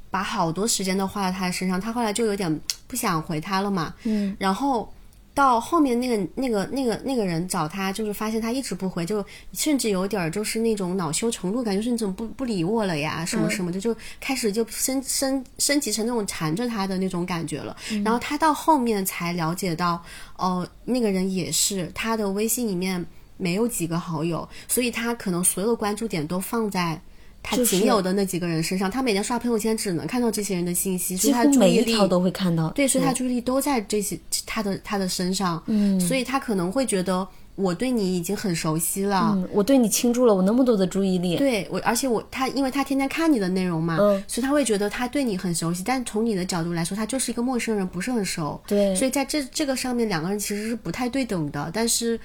[0.10, 1.79] 把好多时间都花在他身上。
[1.79, 3.93] 他后来就有点不想回他了嘛。
[4.03, 4.91] 嗯，然后。
[5.33, 13.25] 到后面那个那个那个那个人找他，就是发现他一直不回，就甚至有点儿就是那种恼羞成怒感觉，是你怎么不不理我了呀？
[13.25, 17.75] 什么什么的，就开始就升升升级成那种缠着他的那种感觉了。
[18.03, 20.03] 然后他到后面才了解到，
[20.37, 23.03] 哦，那个人也是他的微信里面
[23.37, 27.01] 没有几个好友，所以他可能所有的关注点都放在。
[27.43, 32.69] 他仅有的那几个人身上，他每天刷朋友圈只能看到这些人的信息，所以他注意力都会看到。
[32.69, 35.62] 对，所以他注意力都在这些他的他的身上。
[35.67, 41.36] 嗯，所以他可能会觉得我对你已经很熟悉了，我对你倾注了我那么多的注意力。
[41.36, 45.84] 对我，而且我他因为他天天看你的内容嘛，所以他会觉得他对你很熟悉。
[45.86, 48.60] 但从你的角度来说，他就是一个陌生人，不是很熟。
[48.65, 51.69] 对，所以在这这个上面，两个人其实是不太对等的。
[51.73, 52.17] 但是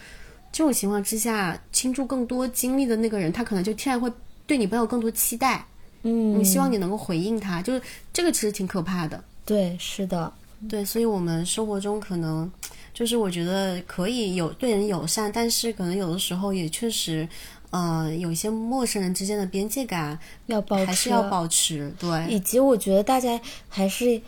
[0.51, 4.11] 这种情况之下，倾注更多精力的那个人，他可能就天然会
[4.49, 5.65] 对你抱有更多期待。
[6.03, 7.83] 嗯，希望你能够回应他，就是
[8.13, 9.23] 这个其实挺可怕的。
[9.45, 10.33] 对，是的，
[10.69, 12.51] 对，所以我们生活中可能
[12.95, 17.29] 就是我觉得可以有对人友善，但是可能有的时候也确实，
[17.71, 21.93] 呃，有一些陌生人之间的边界感要保还是要保持。
[21.99, 24.21] 对，以及我觉得大家还是。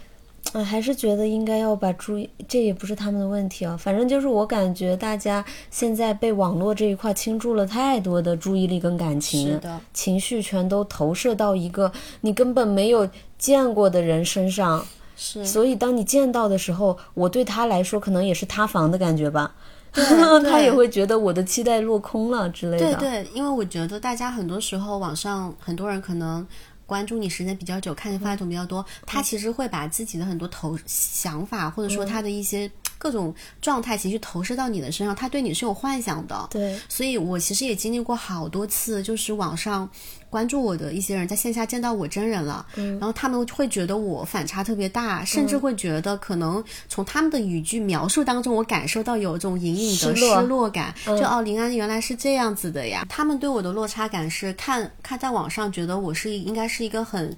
[0.52, 3.76] 嗯，还是觉得应该要把注意，这也不是他们的问题啊。
[3.76, 9.60] 反正就是我感觉大家现在被网络这一块倾注了太多的注意力跟感情，
[9.94, 14.84] 情绪全都投射到一个你根本没有见过的人身上。
[15.16, 19.54] 是，所以当你见到的时候，我对他来说可能也是塌房的感觉吧。
[19.92, 22.94] 他也会觉得我的期待落空了之类的。
[22.96, 26.44] 对对，因为我觉得大家很多时候网上很多人可能。
[26.90, 32.68] 关注你时间比较久，看你发的比较多，他其实会把自己的很多投想法，或者说他的一些
[33.00, 36.46] 各种状态、情绪投射到你的身上，他对你是有幻想的。
[36.50, 39.88] 对，所以我其实也经历过好多次，就是网上。
[40.28, 50.94] 关注我的一些人在线下见到我真人了，然后他们会觉得我反差特别大，甚至会觉得可能从他们的语句描述当中，我感受到有一种隐隐的失落感。
[51.04, 53.04] 就哦，林安原来是这样子的呀。
[53.08, 57.36] 他们对我的落差感是看看在网上觉得我是应该是一个很。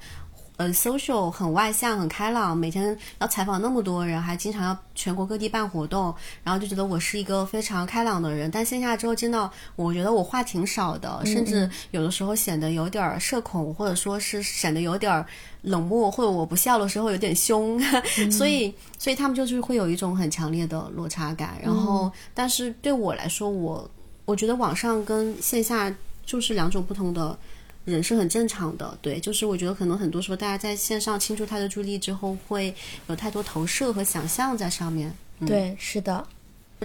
[0.63, 8.49] 呃，social 很外向，很开朗，每天要采访那么多人，还经常要全国各地办活动，然后就觉得我是一个非常开朗的人。
[8.49, 15.25] 但线下之后见到，我觉得我话挺少的，甚至有的时候显得有点社恐，或者说是显得有点
[15.63, 17.81] 冷漠，或者我不笑的时候有点凶。
[18.31, 21.59] 所以，所以他们就是会有一种很强烈的落差感。
[21.61, 23.91] 然后，但是对我来说，我
[24.25, 25.93] 我觉得网上跟线下
[26.25, 27.37] 就是两种不同的。
[27.85, 32.75] 人是很正常的，对，就是我觉得可能很多时候大家在线上倾注他的注意力之后，会
[33.09, 35.13] 有太多投射和想象在上面。
[35.47, 36.27] 对，是的。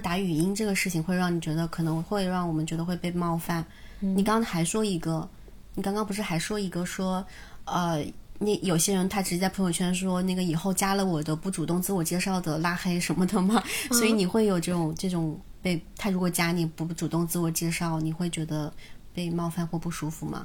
[0.03, 3.65] 打语音这个事情会让你觉得可能会让我们觉得会被冒犯。
[3.99, 5.27] 你刚刚还说一个，
[5.73, 7.25] 你刚刚不是还说一个说，
[7.65, 8.05] 呃，
[8.37, 13.63] 那有些人他直接在朋友圈说那个以后加了我的不主动自我介绍的拉黑什么的吗？
[13.89, 18.71] 所以你会有这种这种被他如果加你不主动自我介绍，你会觉得
[19.15, 20.43] 被冒犯或不舒服吗？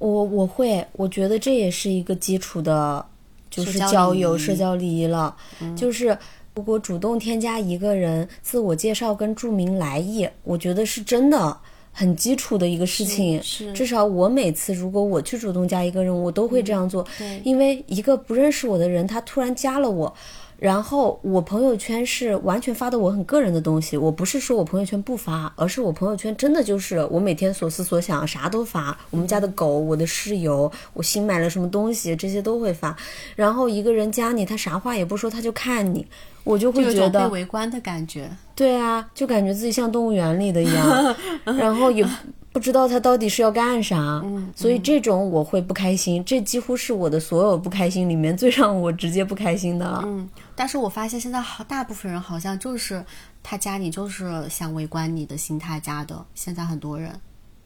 [0.00, 3.04] 我我会，我觉得这也是一个基础的，
[3.48, 5.36] 就是交友社交礼仪了。
[5.76, 6.18] 就是
[6.54, 11.56] 如果主动添加一个人，自我介绍跟注明来意，我觉得是真的
[11.92, 13.42] 很基础的一个事情。
[13.42, 17.06] 是，至少我每次如果我去主动加一个人，我都会这样做。
[17.18, 20.12] 对，因为一个不认识我的人，他突然加了我。
[20.60, 32.94] 然后我朋友圈是完全发的我很个人的东西，我不是说我朋友圈不发，而是我朋友圈真的就是我每天所思所想啥都发，我们家的狗，我的室友，我新买了什么东西，这些都会发。
[33.34, 36.06] 然后一个人加你，他啥话也不说，他就看你，
[36.44, 38.30] 我就会觉得被围观的感觉。
[38.54, 41.16] 对啊，就感觉自己像动物园里的一样，
[41.56, 42.06] 然后也。
[42.52, 44.22] 不知道他到底是要干啥，
[44.56, 46.24] 所以这种我会不开心。
[46.24, 50.02] 这几乎是我的所有不开心里面最让我直接不开心的了。
[50.04, 53.04] 嗯，但是我发现现在好大部分人好像就是
[53.42, 56.26] 他加你就是想围观你的心态加的。
[56.34, 57.12] 现在很多人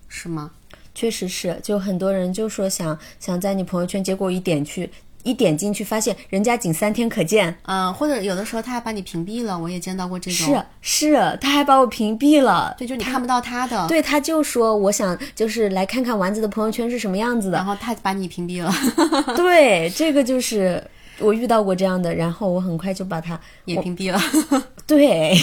[0.07, 0.51] 是吗？
[0.95, 4.91] 确实是，就很多人就说想想在你朋友圈，结果一点去。
[5.25, 10.47] 一点进去发现人家仅三天可见，嗯、或者有的时候他还把你屏蔽了，我也见到过这种。
[10.81, 12.73] 是是，他还把我屏蔽了。
[12.79, 13.89] 对，就你看不到他的。
[13.89, 17.67] 对，他就说我想就是来看看丸子的朋友圈是什么样子的然。
[17.67, 18.73] 后他把你屏蔽了，
[19.35, 20.83] 对，这个就是
[21.19, 24.21] 我遇到过这样的，然后我很快就把他也屏蔽了，
[24.87, 25.35] 对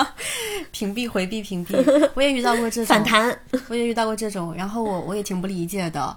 [0.72, 2.10] 屏蔽、回避、屏蔽。
[2.14, 3.38] 我也遇到过这种反，弹。
[3.68, 6.16] 我也遇到过这种，然后我我也挺不理解的。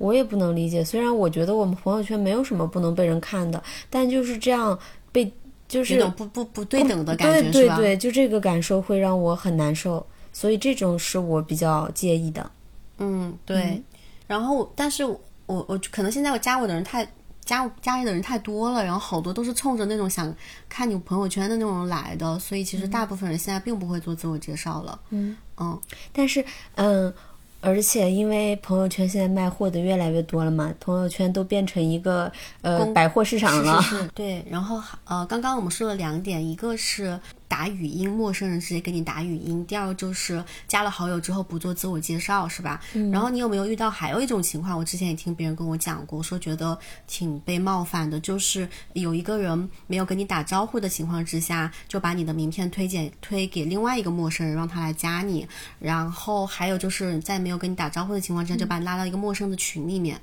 [0.00, 4.76] 我也不能理解，虽然我觉得我们朋友圈没有什么不能被人看的，但就是这样
[5.12, 5.30] 被
[5.68, 7.76] 就是有种不不不对等的感觉，是吧？
[7.76, 12.50] 对对对，就这个感受会让我很难受，所以这种是我比较介意的。
[12.96, 13.82] 嗯，对。
[14.26, 17.06] 然后，但是我我可能现在我加我的人太
[17.44, 20.34] 加加你的人太多了，然后好多都是冲着那种想
[20.68, 24.98] 看你朋友圈的那种来的，所以其实大部分人现在并不会做自我介绍了。
[25.10, 25.78] 嗯嗯，
[26.12, 26.42] 但是，
[26.76, 27.12] 嗯，
[27.60, 32.30] 而且因为朋友圈现在卖货的越来越多了嘛，朋友圈都变成一个
[32.62, 33.80] 呃百货市场了。
[33.82, 34.44] 是是是，对。
[34.48, 37.18] 然后呃，刚刚我们说了两点，一个是
[37.50, 42.80] 打语音，陌生人直接给你打语音；第二个就是加了好友之后不做自我介绍，是吧？
[42.94, 44.78] 嗯然后你有没有遇到还有一种情况？
[44.78, 55.44] 我之前也听别人跟我讲过，说觉得挺被冒犯的，就是有一个人没有跟你打招呼的情况之下，就把你的名片推荐推给另外一个陌生人，让他来加你。
[55.80, 60.20] 然后还有就是在没有跟你打招呼的情况之下，就把你拉到一个陌生的群里面。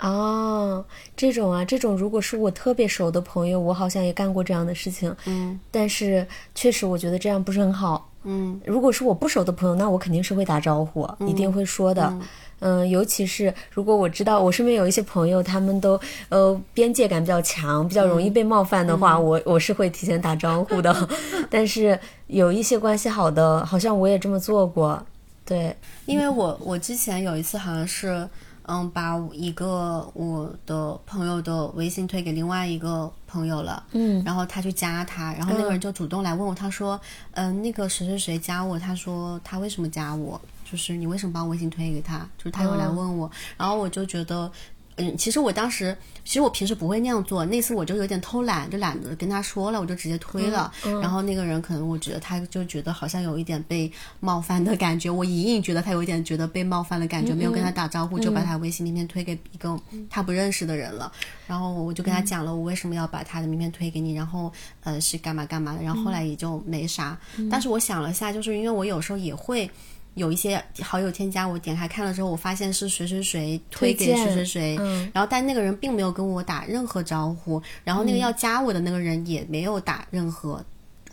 [0.00, 0.84] 哦，
[1.16, 5.14] 这种啊，这种如果是我特别熟的朋友，我好像也干过这样的事情。
[5.26, 8.10] 嗯但是确实，我觉得这样不是很好。
[8.24, 12.12] 嗯如果是我不熟的朋友，那我肯定是会打招呼，一定会说的。
[12.60, 21.08] 嗯尤其是如果我知道我身边有一些朋友，他们都呃边界感比较强，比较容易被冒犯的话，我我是会提前打招呼的。
[21.48, 25.00] 但是有一些关系好的，好像我也这么做过。
[25.44, 25.74] 对，
[26.06, 28.28] 因为我我之前有一次好像是，
[28.68, 34.22] 嗯，把一个我的朋友的微信推给另外一个朋友了，嗯。
[34.24, 37.00] 然后他去加他，然后那个人就主动来问我，他说，
[37.32, 44.52] 嗯、那个谁谁谁加我，他说他为什么加我，就是你为什么把我微信推给他，就是他又来问我，然后我就觉得。
[44.98, 47.44] 嗯，其实我当时，其实我平时不会那样做。
[47.46, 50.72] 那次我就有点偷懒，就懒得跟他说了，我就直接推了。
[51.00, 59.78] 然后那个人可能我觉得他就觉得好像有一点被冒犯的感觉，我隐隐觉得他有一点觉得被冒犯的感觉，没有跟他打招呼，就把他微信名片推给一个
[60.10, 61.10] 他不认识的人了。
[61.46, 65.82] 然后我就跟他讲了我为什么要把他的名片推给你，然后呃是干嘛干嘛的。
[65.82, 67.18] 然后后来也就没啥。
[67.50, 69.70] 但是我想了下，就是因为我有时候也会。
[70.18, 75.10] 有一些好友添加我，点开看了之后，我发现是谁谁谁推给谁谁谁，嗯。
[75.14, 80.62] 然后但那个人并没有跟我打任何招呼，然后那个要加我的那个人也没有打任何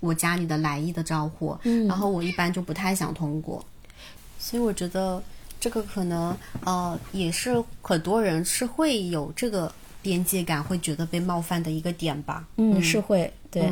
[0.02, 1.88] 我加你的来意的招呼，嗯。
[1.88, 3.64] 然后我一般就不太想通过，
[4.38, 5.24] 所以我觉得
[5.60, 12.46] 这个可能呃也是很多人是会有这个边界感，会觉得被冒犯的一个点吧。
[12.58, 13.72] 嗯，是会对。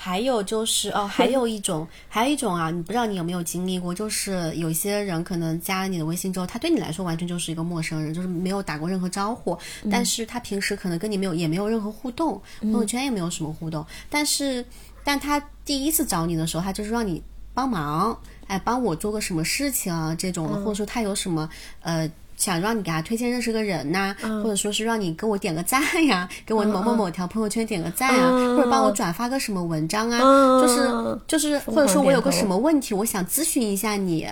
[0.00, 9.58] 嗯，还有就是哦，还有一种，还有一种啊，你不知道你有没有经历过，就是有些人可能加了你的微信之后，他对你来说完全就是一个陌生人，就是没有打过任何招呼，
[9.90, 14.64] 但是他平时可能跟你没有也没有任何互动，朋友圈也没有什么互动，但是
[15.04, 21.48] 但他第一次找你的时候，他就是让你帮忙，哎，帮我做个什么事情啊这种的，或者说他有什么
[21.82, 22.10] 呃。
[22.40, 28.56] 想让你给他推荐认识个人呐、或者说是让你给我点个赞呀， 给我某某某条朋友圈点个赞啊，嗯。
[28.56, 34.24] 或者帮我转发个什么文章啊，嗯就是就是，或者说我有个什么问题，我想咨询一下你、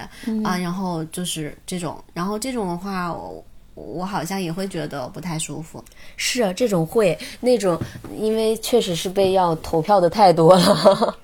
[0.43, 3.45] 啊，然后就是这种，然后这种的话，我
[3.75, 5.85] 我好像也会觉得不太舒服。
[6.17, 7.79] 是啊，这种会那种，
[8.19, 11.15] 因为确实是被要投票的太多了。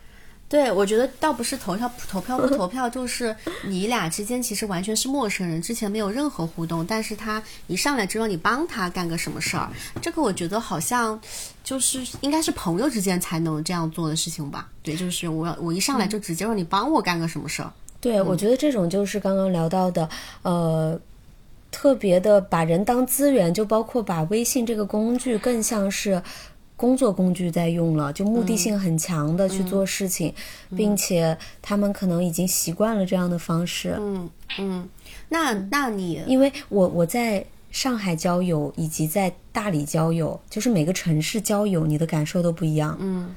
[0.55, 3.35] 对，我觉得倒不是投票投票不投票，就是
[3.67, 9.69] 你俩之间其实完全是陌生人，之前没有任何互动，但是他一上来就让你帮他干个什么事儿，
[10.01, 11.21] 这个我觉得好像
[11.65, 14.69] 就是应该是朋友之间才能这样做的事情吧？
[14.81, 17.73] 对，就是我我一上来就直接让你帮我干个什么事儿。
[18.01, 20.09] 对，我觉得这种就是刚刚聊到的，
[20.43, 20.97] 呃，
[21.73, 26.23] 特别的把人当资源，就包括把微信这个工具更像是
[26.77, 30.35] 工作工具在用了，就目的性很强的去做事情，
[30.77, 33.97] 并且他们可能已经习惯了这样的方式。
[33.99, 34.89] 嗯嗯，
[35.29, 42.97] 那那你因为我我在上海交友以及在大理交友，就是每个城市交友，你的感受都不一样。
[43.01, 43.35] 嗯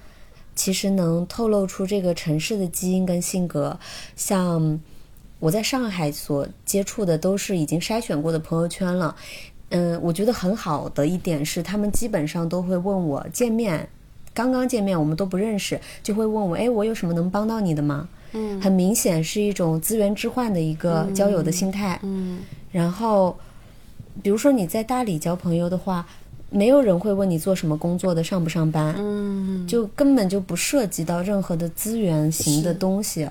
[0.56, 3.80] 其实能透露出这个城市的基因跟性格。
[4.16, 4.80] 像
[5.38, 9.16] 我在上海所接触的都是已经筛选过的朋友圈了。
[9.70, 13.88] 嗯，我觉得很好的一点是，他们基本上都会问我见面，
[14.34, 18.08] 刚刚见面我们都不认识，就会问我，哎，我有什么能帮到你的吗？
[18.34, 21.98] 嗯很明显是一种资源置换的一个交友的心态。
[22.04, 22.40] 嗯
[22.72, 23.36] 然后，
[24.22, 26.06] 比如说你在大理交朋友的话，
[26.50, 33.28] 没有人会问你做什么工作的，上不上班，嗯，就根本就不涉及到任何的资源型的东西。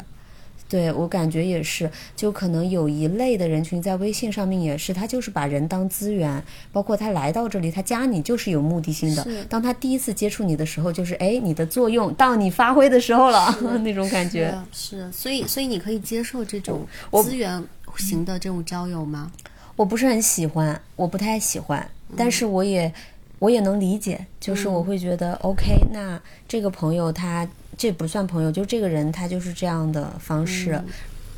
[0.69, 6.43] 对我感觉也是，就可能有一类的人群在微信上面也是，他就是把人当资源，
[6.73, 9.27] 包括他来到这里，他加你就是有目的性的。
[9.49, 14.53] 当他第一次接触你的时候，就是哎，你的作用到你发挥的时候了， 那种感觉。
[14.73, 16.87] 是是，所以所以你可以接受这种
[17.23, 17.62] 资源
[17.97, 19.31] 型的这种交友吗？
[19.77, 22.93] 我不是很喜欢，我不太喜欢，但是我也
[23.39, 27.47] 我也能理解，就是我会觉得、OK，那这个朋友他
[27.77, 30.81] 这不算朋友，就这个人他就是这样的方式，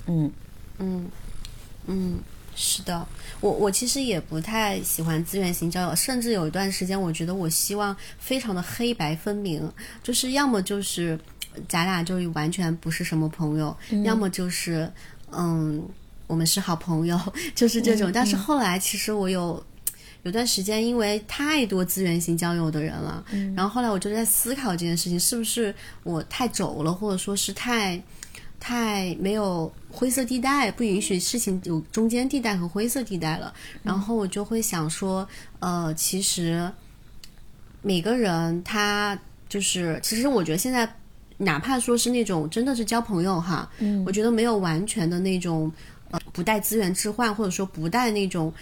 [0.07, 0.31] 嗯。
[0.79, 1.11] 嗯。
[1.87, 2.19] 嗯，
[2.55, 3.07] 是的，
[3.41, 9.73] 我我其实也不太喜欢资源型交友，甚至有一段时间，我觉得我希望非常的黑白分明，
[10.03, 11.19] 就是要么就是
[11.67, 13.75] 咱俩就完全不是什么朋友，
[14.05, 14.93] 要么就是
[15.33, 15.83] 嗯，
[16.27, 17.19] 我们是好朋友，
[17.55, 18.11] 就是这种。
[18.13, 19.65] 但是后来其实我有。
[20.25, 28.03] 有段时间，因为太多资源型交友的人了，然后后来我就在思考这件事情，是不是我太轴了，或者说是太
[28.59, 33.55] 太没有灰色地带，不允许事情有中间地带和灰色地带了。
[33.83, 35.27] 然后我就会想说，
[35.61, 36.71] 呃，其实
[37.81, 40.87] 每个人他就是，其实我觉得现在
[41.37, 45.73] 哪怕说是那种真的是交朋友哈，嗯我觉得没有完全的那种
[46.11, 48.53] 呃不带资源置换，或者说不带那种。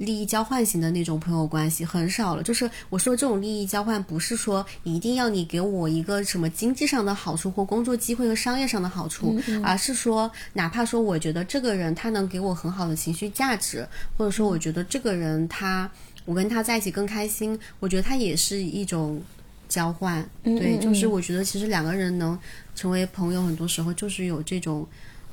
[0.00, 13.86] 利益交换型的那种朋友关系很少了，就是我说这种利益交换，不是说一定要你给我一个什么经济上的好处或工作机会和商业上的好处，而是说哪怕说我觉得这个人他能给我很好的情绪价值，
[14.16, 15.90] 或者说我觉得这个人他
[16.24, 19.22] 我跟他在一起更开心，我觉得他也是一种
[19.68, 20.26] 交换。
[20.42, 22.38] 对，嗯就是我觉得其实两个人能
[22.74, 24.86] 成为朋友，很多时候就是有这种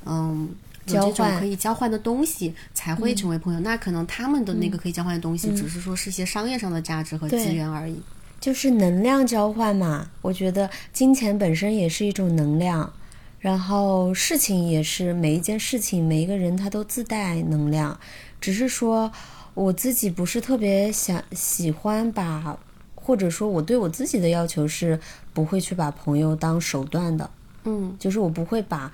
[0.04, 0.46] 嗯。
[0.94, 8.00] 有这种交换嗯可以交换的东西才会成为朋友，那可能他们的那个可以交换的东西，只是说是一些商业上的价值和资源而已。
[8.40, 10.10] 就是能量交换嘛。
[10.22, 12.92] 我觉得金钱本身也是一种能量，
[13.40, 17.98] 然后事情也是每一件事情，每一个人他都自带能量，
[18.40, 19.10] 只是说
[19.54, 22.56] 我自己不是特别想喜欢把，
[22.94, 25.00] 或者说我对我自己的要求是
[25.32, 27.28] 不会去把朋友当手段的，
[27.64, 28.92] 嗯就是我不会把，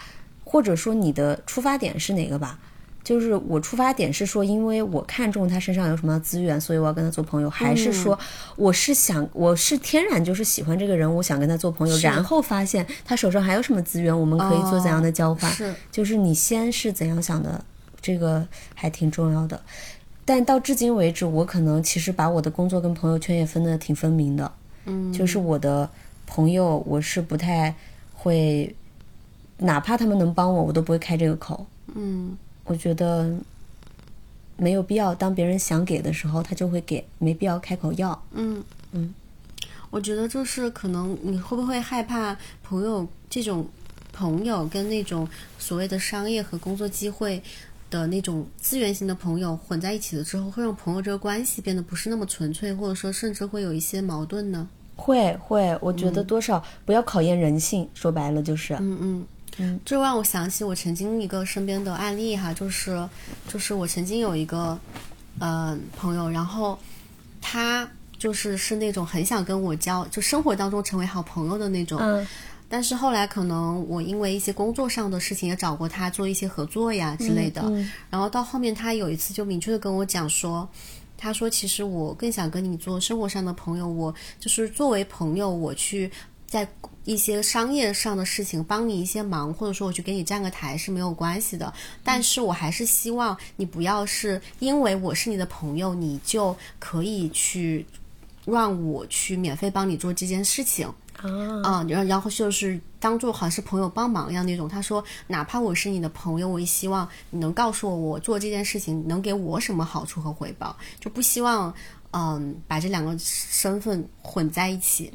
[0.54, 2.60] 或者说你的出发点是哪个吧？
[3.02, 8.16] 就是我出发点是说，因为我看中他身上有什么资源，所以我要跟他做朋友，还是说
[8.54, 15.50] 我是想我是天然就是喜欢这个人，我想跟他做朋友，然后发现他手上还有什么资源，我们可以做怎样的交换？
[15.50, 17.64] 是就是你先是怎样想的，
[18.00, 18.46] 这个
[18.76, 19.60] 还挺重要的。
[20.24, 24.52] 但到至今为止，我可能其实把我的工作跟朋友圈也分得挺分明的。
[24.86, 25.90] 嗯，就是我的
[26.28, 27.74] 朋友，我是不太
[28.14, 28.72] 会，
[29.58, 31.66] 哪怕他们能帮我，我都不会开这个口。
[31.94, 33.32] 嗯我觉得
[34.56, 38.20] 没有必要，当别人想给的时候，他就会给，没必要开口要。
[38.32, 39.12] 嗯嗯，
[39.90, 43.66] 我觉得就是可能你会不会害怕朋友这种
[44.12, 45.28] 朋友跟那种
[45.58, 47.42] 所谓的商业和工作机会
[47.90, 54.68] 的那种资源型的朋友混在一起了之后，会让朋友这个关系变得不是那么纯粹，或者说甚至会有一些矛盾呢？
[54.96, 59.26] 会会，我觉得多少不要考验人性，说白了就是，嗯嗯。
[59.58, 63.08] 嗯，这让我想起我曾经一个身边的案例哈，就是
[63.48, 64.78] 就是我曾经有一个
[65.38, 66.78] 呃朋友，然后
[67.40, 67.88] 他
[68.18, 71.98] 就是是那种很想跟我交，就生活当中成为好朋友的那种。
[72.00, 72.26] 嗯。
[72.66, 80.68] 但是后来可能我因为一些工作上的事情也找过他做一些合作呀之类的，嗯然后到后面他有一次就明确的跟我讲说，
[81.16, 86.10] 他说其实我更想跟你做生活上的朋友，我就是作为朋友我去
[86.54, 86.68] 在
[87.04, 91.74] 一些商业上的事情帮你一些忙，或者说我去给你站个台是没有关系的，
[92.04, 97.84] 但是我还是希望你不要是因为我是你的朋友，你就可以去
[98.44, 100.86] 让我去免费帮你做这件事情。
[101.16, 101.28] 啊，
[101.64, 104.68] 啊，然后然后就是当做好像是朋友帮忙一样那种。
[104.68, 111.74] 他说，哪怕我是你的朋友，我也希望你能告诉我，我做这件事情能给我什么好处和回报，就不希望
[112.12, 115.10] 嗯把这两个身份混在一起。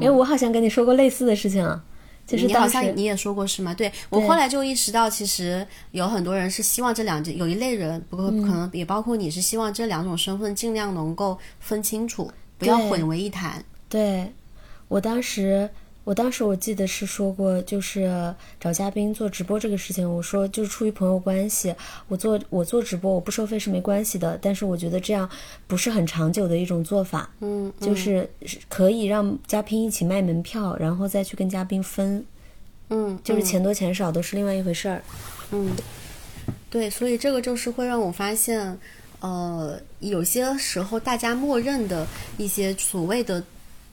[0.00, 1.82] 哎，我好像跟你说过类似的事情啊，
[2.26, 3.72] 就是你好像你也说过是吗？
[3.74, 13.64] 对我后来就意识到，其实有很多人是希望这两有一类人，不过嗯可能也包括你是希望这两种身份尽量能够分清楚，不要混为一谈。
[13.88, 14.32] 对，
[14.88, 15.70] 我当时，
[16.04, 21.74] 我当时我记得是说过，就是找嘉宾做直播这个事情，我说就是出于朋友关系，
[22.08, 25.28] 我做我做直播我不收费是没关系的，但是我觉得这样
[25.66, 32.24] 不是很长久的一种做法，嗯，就是是可以让嘉宾一起卖门票，然后再去跟嘉宾分，
[32.90, 35.02] 嗯，就是嗯钱多钱少都是另外一回事儿。
[35.52, 35.70] 嗯，
[36.68, 38.78] 对，所以这个就是会让我发现，
[39.20, 43.42] 呃，有些时候大家默认的一些所谓的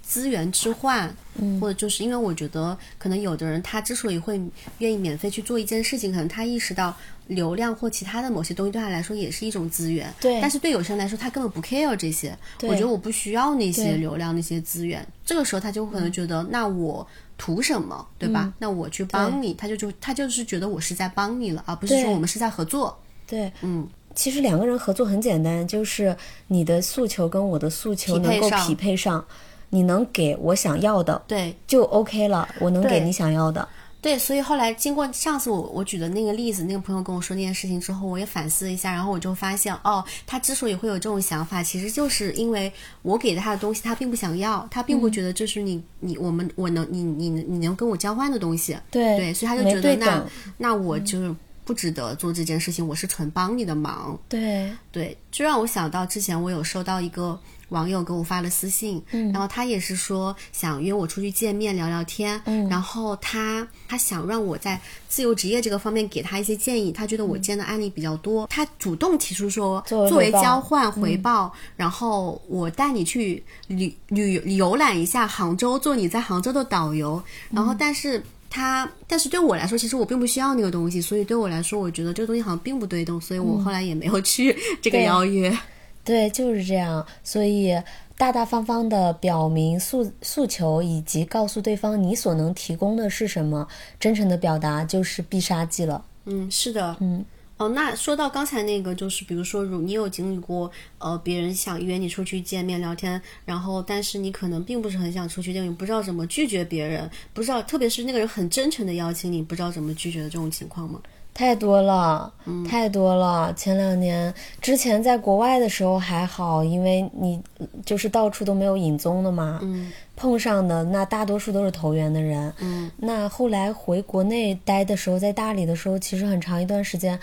[0.01, 4.41] 资源置换，嗯或者就是因为我觉得，可能有的人他之所以会
[4.79, 6.95] 愿意免费去做一件事情，可能他意识到
[7.27, 10.13] 流量或其他的某些东西对他来说也是一种资源。
[10.19, 12.37] 对但是对有些人来说，他根本不 care 这些。
[12.57, 15.05] 对我觉得我不需要那些流量、那些资源。
[15.25, 18.43] 这个时候他就可能觉得，那我图什么，对吧？
[18.45, 22.99] 嗯那我去帮你，他就就他就是觉得我是在帮你了，而不是说我们是在合作。
[23.25, 26.13] 对，嗯，其实两个人合作很简单，就是
[26.47, 29.25] 你的诉求跟我的诉求匹配上能够匹配上，
[29.72, 33.67] 你能给我想要的对，就 OK 了，我能给你想要的。
[33.99, 45.11] 对，所以后来经过上次我我举的那个例子，那个朋友跟我说那件事情之后，我也反思了一下，然后我就发现，哦，他之所以会有这种想法，其实就是因为我给他的东西他并不想要，他并不嗯。
[45.11, 50.26] 觉得这是你你我们我能你你你能跟我交换的东西，对对，所以他就觉得那
[50.57, 57.39] 那我就是不值得做这件事情，我是纯帮你的忙，对，对，就让我想到之前我有收到一个
[57.72, 59.30] 网友给我发了私信，嗯。
[59.34, 62.69] 然后他也是说想约我出去见面聊聊天，嗯。
[62.69, 78.24] 然后他他想让我在自由职业这个方面给他一些建议，他觉得我见的案例比较多，他主动提出说作为作为交换回报，然后我带你去旅旅游览一下杭州，做你在杭州的导游，然后但是。
[78.53, 85.57] 他，但是对我来说，其实我并不需要那个东西，所以对我来说，我觉得这个东西好像并不对动，所以我后来也没有去这个邀约。
[86.03, 87.05] 对，就是这样。
[87.23, 87.79] 所以
[88.17, 93.67] 大大方方的表明诉诉求，以及告诉对方你所能提供的是什么，
[93.99, 96.03] 真诚的表达就是必杀技了。
[96.25, 97.23] 嗯，是的，嗯。
[97.57, 110.99] 哦，那说到刚才那个，就是比如说，如你有经历过，呃，别人想约你出去见面聊天，然后但是你可能并不是很想出去，因为你不知道怎么拒绝别人，不知道，特别是那个人很真诚的邀请你，不知道怎么拒绝的这种情况吗？
[111.34, 112.32] 太多了，
[112.69, 113.53] 太多了。
[113.55, 114.34] 前两年。
[114.61, 117.41] 之前在国外的时候还好，因为你
[117.86, 119.91] 就是到处都没有影踪的嘛，嗯。
[120.15, 122.53] 碰上的那大多数都是投缘的人。
[122.59, 122.91] 嗯。
[122.97, 127.19] 那后来回国内待的时候，在大理的时候，其实很长一段时间，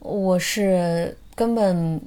[0.00, 1.98] 我是根本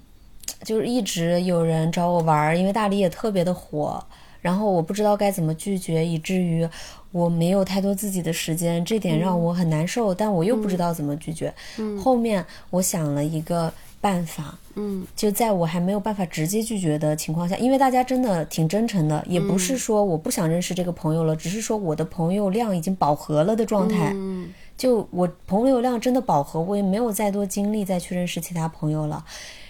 [0.64, 4.03] 就是一直有人找我玩儿，因为大理也特别的火，
[4.46, 6.70] 然后我不知道该怎么拒绝，以至于
[7.12, 11.52] 我没有太多自己的时间，这点让我很难受，但我又不知道怎么拒绝。
[12.00, 24.12] 后面我想了一个办法，嗯就在我还没有办法直接拒绝的情况下，因为大家真的挺真诚的，也不是说我不想认识这个朋友了，只是说我的朋友量已经饱和了的状态。
[24.14, 29.26] 嗯就我朋友量真的饱和，我也没有再多精力再去认识其他朋友了。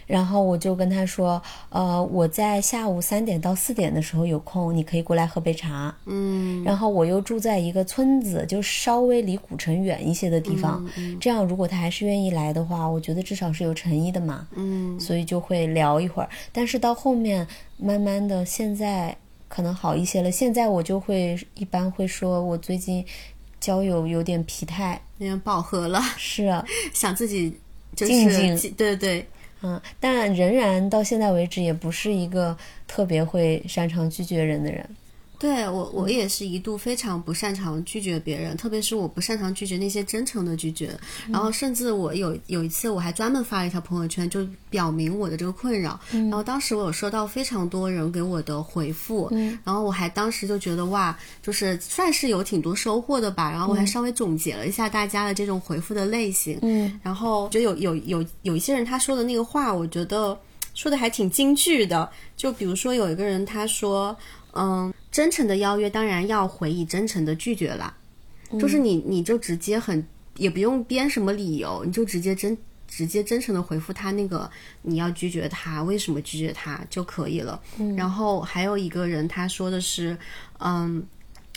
[0.05, 5.95] 然后我就跟他说，呃，我在下午三点到四点的时候有空，你可以过来喝杯茶。
[6.05, 10.85] 嗯然后我又住在一个村子，就稍微离古城远一些的地方。
[11.19, 14.47] 这样如果他还是愿意来的话，我觉得至少是有诚意的嘛。
[14.55, 16.29] 嗯所以就会聊一会儿。
[16.51, 17.47] 但是到后面，
[17.77, 19.15] 慢慢的，现在
[19.47, 20.31] 可能好一些了。
[20.31, 23.05] 现在我就会一般会说，我最近
[23.59, 27.55] 交友有点疲态，有点饱和了，是啊， 想自己
[27.95, 29.27] 就是静静对对对，
[29.61, 34.87] 嗯，但仍然到现在为止，也不是一个特别会擅长拒绝人的人。
[35.39, 40.97] 对我，我也是一度非常不擅长拒绝别人，特别是我不擅长拒绝那些真诚的拒绝。
[41.29, 45.99] 然后，甚至我有有一次，我还专门发了一条朋友圈，就表明我的这个困扰。
[46.11, 49.29] 然后当时我有收到非常多人给我的回复，
[49.63, 53.51] 然后我还当时就觉得哇，就是算是有挺多收获的吧。
[53.51, 60.37] 然后我还稍微总结了一下大家的这种回复的类型，嗯，然后觉得有有有有一些人他说的那个话，我觉得
[60.73, 62.09] 说的还挺精致的。
[62.35, 64.15] 就比如说有一个人他说，
[64.55, 67.95] 嗯，真诚的邀约当然要回以真诚的拒绝啦，
[68.59, 70.05] 就是你你就直接很
[70.37, 74.49] 也不用编什么理由，你就直接真直接真诚的回复他那个
[74.81, 77.61] 你要拒绝他，为什么拒绝他就可以了。
[77.95, 80.17] 然后还有一个人他说的是，
[80.59, 81.05] 嗯。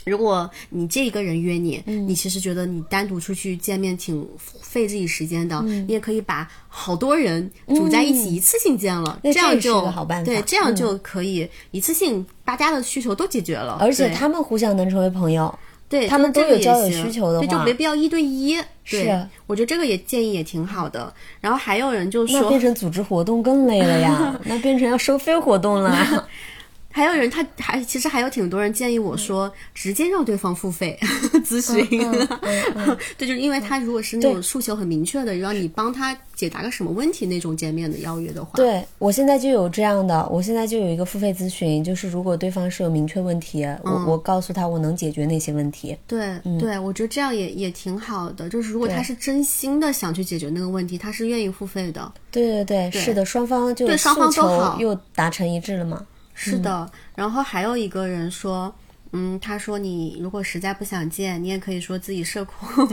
[0.05, 4.27] 如果你这一个人约你，你其实觉得你单独出去见面挺
[4.61, 15.53] 费自己时间的，你也可以把好多人组在一起一次性见了，那这样就个好办法对，这样嗯就可以一次性大家的需求都解决了，对而且他们互相能成为朋友。
[15.87, 18.55] 对他们都有交友需求的对，就没必要一对一。
[18.55, 21.11] 对是我觉得这个也建议也挺好的。
[21.41, 26.27] 然后还有人就说那变，成组织活动更累了呀， 那变成要收费活动了。
[26.99, 30.99] 还有人他还其实还有挺多人建议我说，直接让对方付费
[31.45, 31.87] 咨询。
[33.17, 45.95] 对，就是因为他如果是那种诉求很明确的，让你帮他解答个什么问题那种见面的邀约的话，对我现在就有这样的，我现在就有一个付费咨询，就是如果对方是有明确问题，我我告诉他我能解决那些问题。
[46.05, 48.49] 对，对我觉得这样也也挺好的。
[48.49, 52.11] 就是如果他是真心的想去解决那个问题，他是愿意付费的。
[52.31, 56.05] 对对对，是的，双方就对双方都好，又达成一致了嘛。
[56.41, 58.73] 是的，然后还有一个人说，
[59.11, 62.87] 嗯，他说你如果实在不想见，你也可以说自己社恐。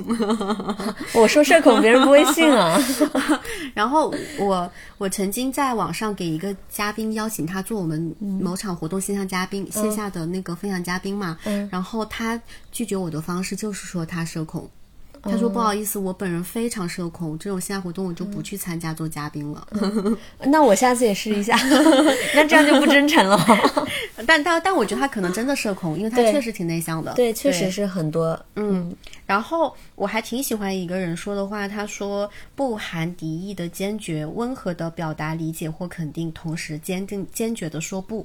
[1.14, 2.76] 我说社恐，别人不会信啊。
[3.72, 4.68] 然后我
[4.98, 11.38] 我曾经在网上给一个嘉宾邀请他做我们某场活动线上嘉宾，线下的那个分享嘉宾嘛。
[11.70, 12.40] 然后他
[12.72, 14.68] 拒绝我的方式就是说他社恐。
[15.26, 19.66] 他说：“不好意思，我本人非常社恐，这种线下活动我就不去参加做嘉宾了。
[20.44, 21.56] 那我下次也试一下，
[22.34, 23.38] 那这样就不真诚了。
[24.26, 27.12] 但但但我觉得他可能真的社恐，因为他确实挺内向的。
[27.14, 28.38] 对，确实是很多。
[28.56, 28.94] 嗯，
[29.26, 38.24] 然后我还挺喜欢一个人说的话，他说不含敌意的坚决，温和的表达理解或肯定，同时坚定坚决的说不。”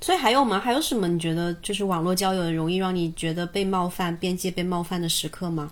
[0.00, 0.58] 所以还有吗？
[0.58, 1.06] 还有什么？
[1.06, 5.70] 你觉得就是网络交友容易让你觉得被冒犯、边界被冒犯的时刻吗？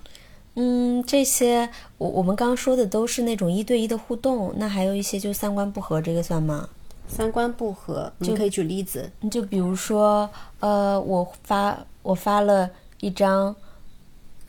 [0.55, 1.69] 嗯，这些
[1.99, 6.69] 我我们刚刚说的都是那种一对一的互动，那还有一些就三观不合，这个算吗？
[7.07, 9.11] 三观不合，就可以举例子。
[9.31, 10.29] 就比如说，
[10.61, 12.69] 呃，我发我发了
[13.01, 13.55] 一张，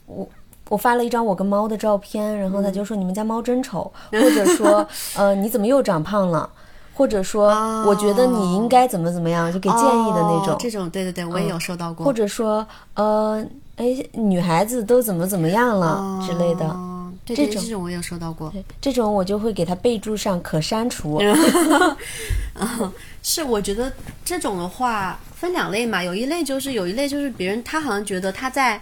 [0.07, 0.27] 我
[0.67, 6.49] 我发了一张我跟猫的照片，然后他就说你们家猫真丑，或者说，呃，你怎么又长胖了？
[6.99, 7.47] 或者说，
[7.85, 10.57] 我觉得你应该怎么怎么样，就给建议的那种。
[10.59, 12.05] 这种，对对对，我也有收到过。
[12.05, 13.41] 或者说，呃，
[13.77, 16.75] 哎，女孩子都怎么怎么样了之类的，
[17.25, 18.53] 这种这种我也有收到过。
[18.81, 21.21] 这种我就会给他备注上可删除。
[23.23, 23.89] 是，我觉得
[24.25, 28.81] 这种的话分两类嘛，有一类就是有一类就是别人他好像觉得他在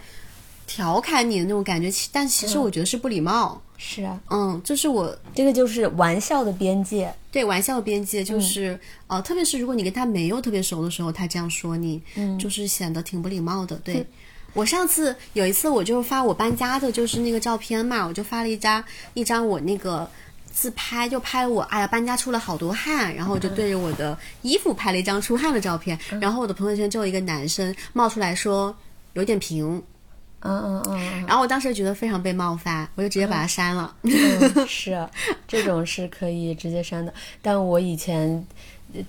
[0.68, 3.60] 调侃你的那种感觉，但其实我觉得是不礼貌。
[3.80, 13.76] 是啊，嗯，就是我这个就是玩笑的边界，对，玩笑边界就是，呃，特别是如果你跟他没有特别熟的时候，他这样说你，嗯，就是显得挺不礼貌的。
[13.78, 14.06] 对。
[14.54, 20.10] 我上次有一次，我就发我搬家的，就是那个照片嘛，我就发了一张一张我那个
[20.52, 28.76] 自拍，就拍我，哎呀，搬家出了好多汗，然后我就对着我的衣服拍了一张出汗的照片，然后我的朋友圈就有一个男生冒出来说
[29.14, 29.84] 有点平。
[30.42, 33.94] 嗯嗯嗯，然后我当时觉得非常被冒犯，我就直接把它删了。
[34.68, 35.08] 是，
[35.48, 38.46] 这种是可以直接删的，但我以前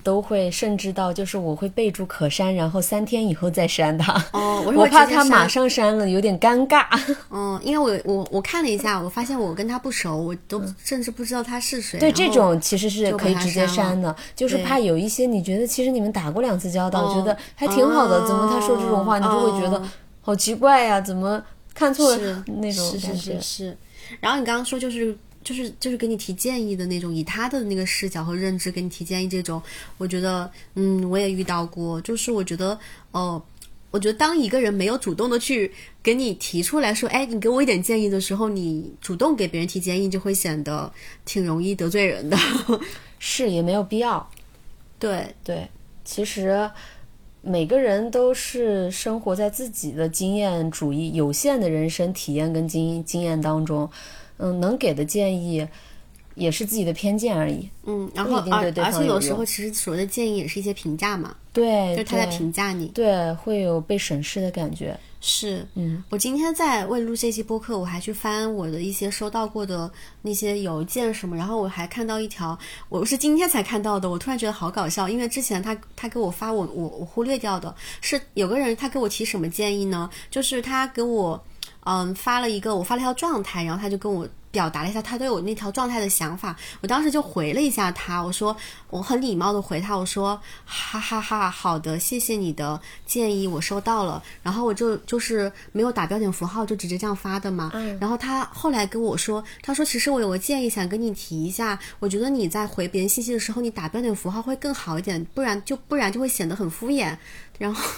[0.03, 4.11] 都会甚至到就是我会备注可删，然后三天以后再删它。
[4.33, 6.85] 哦，我 怕他马上删了有点尴尬。
[7.29, 11.99] 嗯，因为我我我看了一下，我发现我跟他不熟，我都甚至不知道他是谁。
[11.99, 19.81] 对，这种其实是可以直接删的，就是怕有一些你觉得其实你们打过两次交道，觉得还挺好的，怎么他说这种话，你就会觉得。
[20.29, 23.07] 好奇怪呀，怎么看错了 那种感觉？
[23.09, 23.77] 是是是是。
[24.19, 29.59] 然后你刚刚说就是就是就是给你提建议的那种，以他的那个视角和认知给你提建议这种，
[29.97, 31.99] 我觉得嗯我也遇到过。
[32.01, 32.77] 就是我觉得
[33.09, 33.41] 哦，
[33.89, 35.73] 我觉得当一个人没有主动的去
[36.03, 40.93] 给你提出来说，哎，你给我一点建议的时候，你主动给别人提建议就会显得
[41.25, 42.37] 挺容易得罪人的。
[43.17, 44.29] 是也没有必要。
[44.99, 45.67] 对对，
[46.05, 46.69] 其实。
[47.41, 53.89] 每个人都是生活在自己的经验主义有限的人生体验跟经经验当中，
[54.37, 55.65] 嗯，能给的建议
[56.35, 57.67] 也是自己的偏见而已。
[57.85, 64.97] 嗯，然后而而且有时候其实所谓的建议也是一些评价嘛，对，就是他在评价你，对，会有被审视的感觉。
[65.21, 69.91] 是，嗯，我今天在为录这期播客，我还去翻我的一些收到过的
[70.21, 72.57] 那些邮件什么，然后我还看到一条，
[72.87, 77.75] 我是今天才看到的，我突然觉得好搞笑，因为之前他他给我发我我我忽略掉的。
[77.99, 80.09] 是有个人他给我提什么建议呢？
[80.31, 81.43] 就是他给我
[81.83, 84.27] 嗯发了一个我发了一条状态，然后他就跟我。
[84.51, 88.57] 表达了一下他对我那条状态的想法，我当时就回了一下他，我说
[88.89, 94.23] 我很礼貌的回他，我说哈哈哈，好的，谢谢你的建议，我收到了。
[94.41, 97.69] 然后我就就是没有打标点符号，就直接这样发的嘛。
[97.75, 97.95] 嗯。
[98.01, 107.15] 然后他后来跟我说，他说其实我有个建议想跟你提一下，我觉得你在回别人信息的时候，你打标点符号会更好一点，不然就不然就会显得很敷衍。
[107.59, 107.89] 然后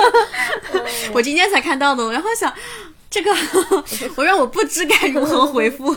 [1.12, 2.50] 我今天才看到的，然后想。
[3.10, 3.34] 这个
[4.16, 5.90] 我让我不知该如何回复，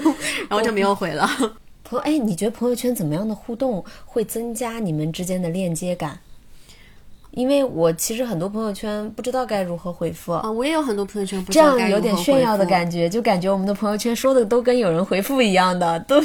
[0.47, 1.29] 然后就没有回了。
[1.83, 6.19] 朋哎，你觉得朋友圈怎么样的互动会增加你们之间的链接感？
[7.31, 16.21] 因为我其实很多朋友圈不知道该如何回复啊，我也有很多朋友圈不这样有点炫耀的感觉，就感觉我们的朋友圈说的都跟有人回复一样的，都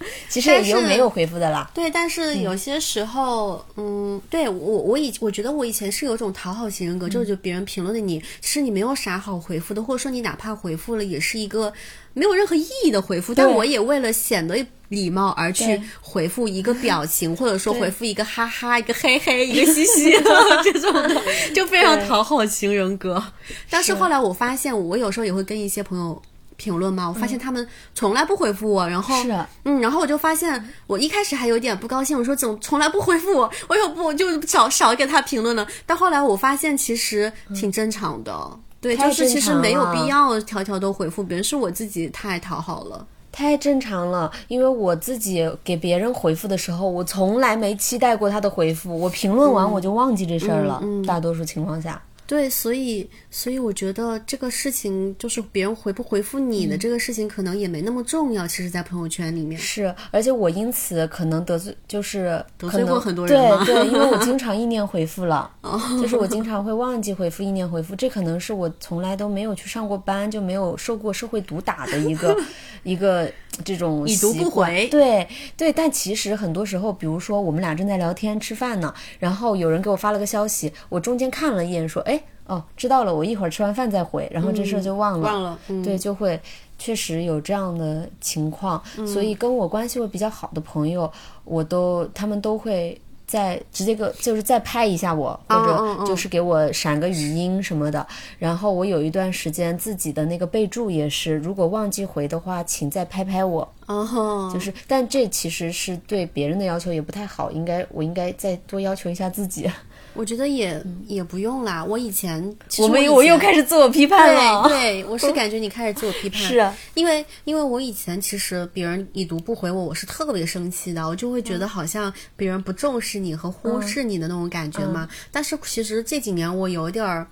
[0.28, 1.70] 其实也有没有回复的啦。
[1.74, 11.72] 对，但是有些时候，嗯，对我我以我觉得我以前是有种讨好型人格，就是就别人评论的你，其实你没有啥好回复的，或者说你哪怕回复了，也是一个
[12.14, 13.34] 没有任何意义的回复。
[13.34, 20.12] 但我也为了显得礼貌而去回复一个表情，或者说回复一个哈哈、一个嘿嘿、一个嘻嘻
[20.62, 21.20] 这种的，
[21.52, 23.22] 就非常讨好型人格。
[23.68, 26.22] 但是后来我发现，我有时候也会跟一些朋友。
[26.58, 29.32] 评论嘛，我发现他们从来不回复我，然后是，
[29.64, 35.64] 嗯，然后我就发现，我一开始还有点不高兴，我说怎么从来不回复我， 我又不就少少给他评论了。
[35.86, 44.30] 但后来我发现其实挺正常的，对，就是其实没有必要条条都回复别人，是我自己太讨好了，太正常了。
[44.48, 52.02] 因为我自己给别人回复的时候，我从来没期待过他的回复，我评论完我就忘记这事儿了，大多数情况下。
[52.28, 58.46] 对，所以，所以我觉得这个事情就是别人回不回复你的这个事情，可能也没那么重要。
[58.46, 63.34] 其实，在朋友圈里面是，而且我因此可能得罪，就是得罪过很多人。
[63.64, 65.50] 对对，因为我经常意念回复了，
[66.02, 72.38] 就是我经常会忘记回复意念回复，这可能是我从来都没有去上过班，就没有受过社会毒打的一个
[72.84, 73.32] 一个
[73.64, 74.86] 这种已读不回。
[74.90, 75.26] 对
[75.56, 82.17] 对，但其实很多时候，比如说我们俩正在聊天吃饭呢，然后有人给我发了个消息，我中间看了一眼，说，哎。
[82.46, 85.28] 哦，知道了，我一会儿吃完饭再回，然后这事儿就忘了。
[85.28, 86.40] 忘了，对，就会
[86.78, 91.10] 确实有这样的情况，所以跟我关系会比较好的朋友，
[91.44, 98.06] 我都他们都会再直接个就是再拍一下我，或者就是给我闪个语音什么的。
[98.38, 103.68] 然后我有一段时间自己的那个备注也是，如果忘记回的话，请再拍拍我。
[103.84, 109.70] 哦，就是，但这其实是对别人的要求也不太好，应该我应该再多要求一下自己。
[110.18, 111.84] 我觉得也也不用啦。
[111.84, 112.42] 我以前，
[112.80, 114.68] 我们我又开始自我批判了。
[114.68, 116.42] 对，我是感觉你开始自我批判。
[116.42, 125.08] 是啊，因为因为我以前其实别人已读不回我，我是特别生气的，我就会觉得好像别人不重视你和忽视你的那种感觉嘛。
[125.30, 127.24] 但是其实这几年我有点儿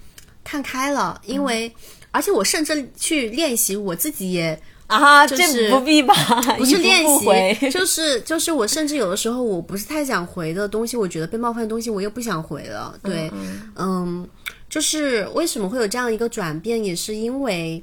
[0.44, 1.74] 看开了，因为
[2.12, 4.56] 而且我甚至去练习我自己也。
[4.86, 5.36] 啊，这
[5.70, 6.14] 不必吧？
[6.56, 12.96] 不是练习，就是就是我甚至有的时候我不是太想回的东西，我觉得被冒犯的东西我又不想回了。
[13.02, 13.28] 对，
[13.74, 14.28] 嗯，
[14.68, 17.82] 就是为什么会有这样一个转变，也是因为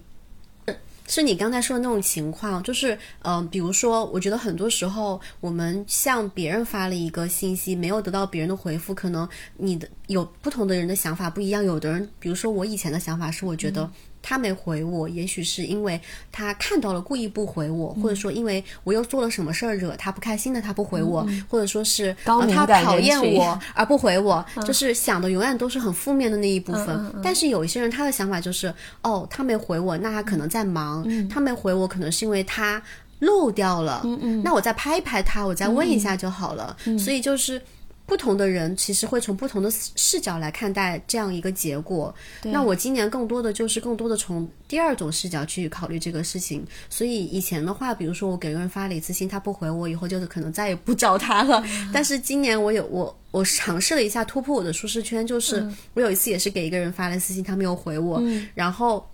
[1.06, 9.28] 是你刚才说的那种情况，就是嗯，比如说，我觉得很多时候我们向别人发了一个信息，没有得到别人的回复，可能
[9.58, 11.62] 你的有不同的人的想法不一样。
[11.62, 13.92] 有的人，比如说我以前的想法是，我觉得。
[14.24, 16.00] 他没回我，也许是因为
[16.32, 27.22] 他看到了故意不回我，或者说因为我又做了什么事儿惹他不开心的，他不回我，或者说是他讨厌我而不回我，就是想的永远都是很负面的那一部分。
[27.22, 32.82] 但是有一些人他的想法就是，哦，他没回我，那他可能在忙，他没回我，可能是因为他
[33.20, 34.02] 漏掉了，
[34.44, 36.76] 那我再拍一拍他，我再问一下就好了。
[36.98, 37.62] 所以就是。
[38.06, 42.14] 不同的人其实会从不同的视角来看待这样一个结果。
[42.44, 46.66] 那我今年更多的就是更多的从第二种视角去考虑这个事情。
[46.90, 51.64] 所以以前的话，比如说我给个人发了一次信，他不回我，以后就是可能再也不找他了。
[51.94, 58.22] 但是今年我有我我尝试了一下突破我的舒适圈，就是我有一次也是给一个人发了私信，他没有回我，
[58.54, 59.06] 然后。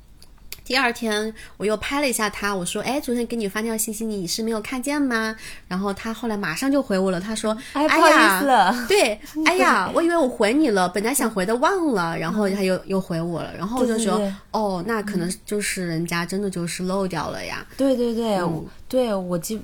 [0.70, 5.36] 第二天我又拍了一下他，我说：“哎，昨天给你发那条信息，你是没有看见吗？”
[5.68, 8.40] 然后他后来马上就回我了，他说：“哎呀，
[8.88, 17.66] 对，哎呀，我以为我回你了，本来想回的忘了， 然后他又又回我了，然后我就说：哦，那可能就是人家真的就是漏掉了呀。
[17.76, 18.40] 对对对，
[18.88, 19.60] 对我记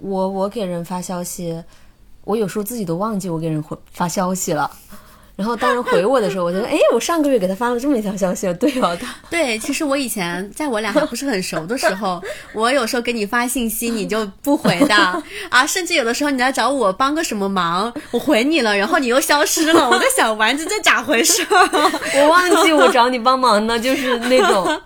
[0.00, 1.60] 我我给人发消息，
[2.22, 4.70] 我有时候自己都忘记我给人回发消息了。”
[5.38, 8.98] 然后当人回我的时候，我就说：“哎，我上个月给他发了这么一条消息，对哦。
[9.30, 12.20] ”对，其实我以前在我俩还不是很熟的时候，
[12.52, 14.96] 我有时候给你发信息，你就不回的
[15.48, 21.46] 啊，甚至有的时候你来找我帮个什么忙，我回你了，然后你又消失了，我在想丸子这咋回事？
[22.16, 24.82] 我忘记我找你帮忙呢，就是那种，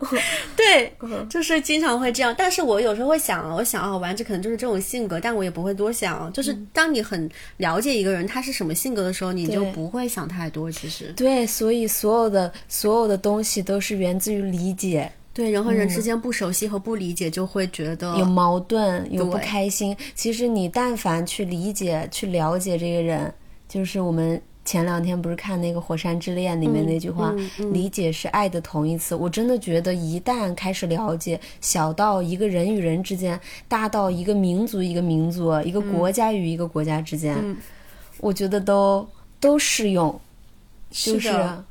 [0.55, 0.94] 对，
[1.30, 2.34] 就是经常会这样。
[2.36, 6.30] 但是我有时候会想，我想啊，丸子可能就是这种性格，但我也不会多想。
[6.30, 7.26] 就是当你很
[7.57, 10.41] 了解一个人他是什么性格的时候，你就不会想太。
[10.43, 15.12] 太多其实对，所以所有的所有的东西都是源自于理解。
[15.32, 19.97] 对，人和人之间不熟悉和不理解，就会觉得有矛盾，有不开心。
[20.16, 23.32] 其实你但凡去理解、去了解这个人，
[23.68, 27.32] 就是我们前两天不是看那个《火山之恋》里面那句话
[27.72, 29.14] ，“理解是爱的同义词”。
[29.16, 37.57] 我真的觉得，一旦开始了解，小到一个人与人之间，大到一个民族一个民族、一个国家与一个国家之间，
[38.18, 39.09] 我觉得都
[39.40, 40.20] 都适用。
[40.93, 41.64] 是的，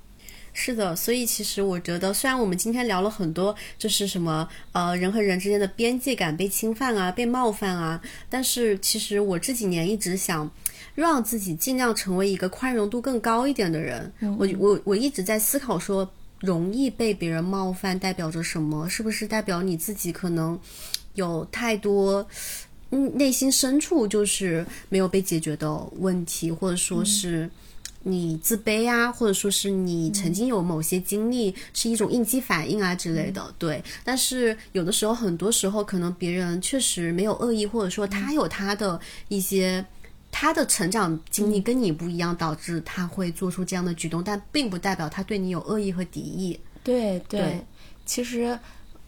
[0.53, 10.49] 是的，所以其实我觉得，虽然我们今天聊了很多，就是什么呃人和人之间的边界感被侵犯啊、被冒犯啊，但是其实我这几年一直想
[10.93, 14.11] 让自己尽量成为一个宽容度更高一点的人。
[14.37, 16.09] 我我我一直在思考说，
[16.39, 18.89] 容易被别人冒犯代表着什么？
[18.89, 20.59] 是不是代表你自己可能
[21.13, 22.27] 有太多？
[22.93, 27.49] 嗯，内心深处就是没有被解决的问题，或者说是
[28.03, 33.53] 你自卑啊，或者说是你曾经有某些经历是一种应激反应啊之类的。
[33.57, 39.85] 对，但是有的时候，很多时候可能别人确实没有恶意，或者说他有他的一些
[40.31, 46.59] 他的成长经历跟你不一样，导致他会做出这样的举动，但并不代表他对你有恶意和敌意。
[46.83, 47.65] 对对，
[48.05, 48.57] 其实。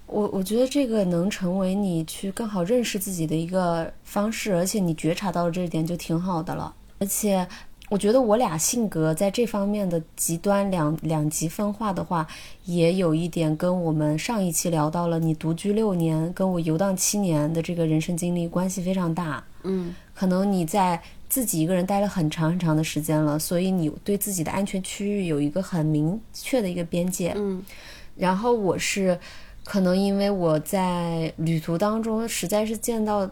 [0.05, 6.71] 我我觉得这个能成为你去更好认识自己的一个方式，而且你觉察到了这一点就挺好的了。
[6.99, 7.47] 而且
[7.93, 12.25] 我觉得我俩性格在这方面的极端两两极分化的话，
[12.65, 19.43] 也有一点跟我们上一期聊到了你独居六年跟我游荡七年的这个人生经历关系非常大。
[19.61, 27.33] 嗯，可能你在自己一个人待了很长很长的时间了，所以你对自己的安全区域有一个很明确的一个边界。
[27.35, 27.63] 嗯，
[28.15, 29.19] 然后我是。
[29.65, 33.25] 可能因为我在旅途当中实在是见到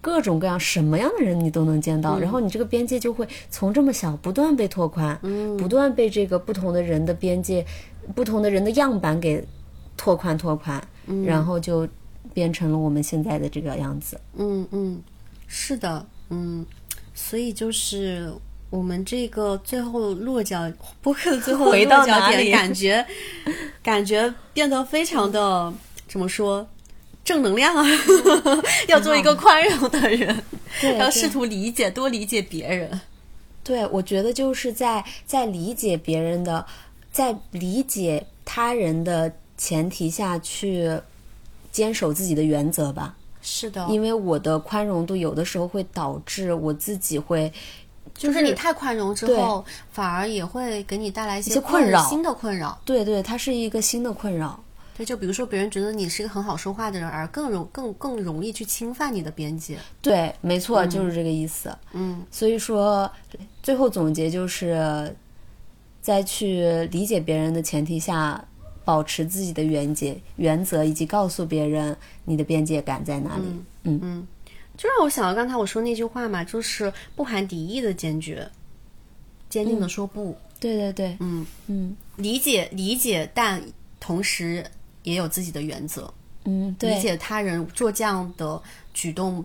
[0.00, 5.18] 各种各样什么样的人，你都能见到，然后你这个边界就会从这么小不断被拓宽，
[5.58, 7.64] 不断被这个不同的人的边界、
[8.14, 9.44] 不同的人的样板给
[9.96, 10.82] 拓宽拓宽，
[11.24, 11.88] 然后就
[12.32, 14.20] 变成了我们现在的这个样子。
[14.36, 15.02] 嗯嗯，
[15.46, 16.64] 是的，嗯，
[17.14, 18.32] 所以就是。
[18.70, 20.70] 我们这个最后落脚
[21.00, 23.06] 播客的最后落脚点，感觉
[23.82, 25.72] 感觉变得非常的
[26.06, 26.68] 怎么说
[27.28, 27.84] 正能量啊！
[28.88, 30.42] 要做一个宽容的人，
[30.98, 32.98] 要试图理解，多理解别人。
[33.62, 36.64] 对，我觉得就是在在理解别人的，
[37.12, 40.98] 在理解他人的前提下去
[41.70, 43.14] 坚守自己的原则吧。
[43.42, 47.52] 是的，因为我的宽容度有的时候会导致我自己会。
[48.14, 49.62] 就是你太宽容之后，
[49.92, 52.80] 反而也会给你带来一些困扰，新的困扰。
[52.86, 54.58] 对对，它是一个新的困扰。
[54.98, 59.78] 对，就比如说别人觉得你是一个很好说话的人，而更容更更容易去侵犯你的边界。
[60.02, 61.72] 对，没错，就是这个意思。
[61.92, 63.10] 嗯，所以说
[63.62, 65.14] 最后总结就是，
[66.02, 68.44] 在去理解别人的前提下，
[68.84, 73.44] 保持自己的原则原则，以及告诉别人你的边界感在哪里。
[73.84, 74.26] 嗯嗯。
[74.76, 78.48] 就让我想到刚才我说那句话嘛，就是不含敌意的坚决，
[79.48, 80.36] 坚定的说不。
[80.60, 83.62] 对对对，嗯嗯，理解理解，但
[84.00, 84.64] 同时
[85.08, 86.12] 也有自己的原则。
[86.44, 88.60] 嗯，理解他人做这样的
[88.94, 89.44] 举动，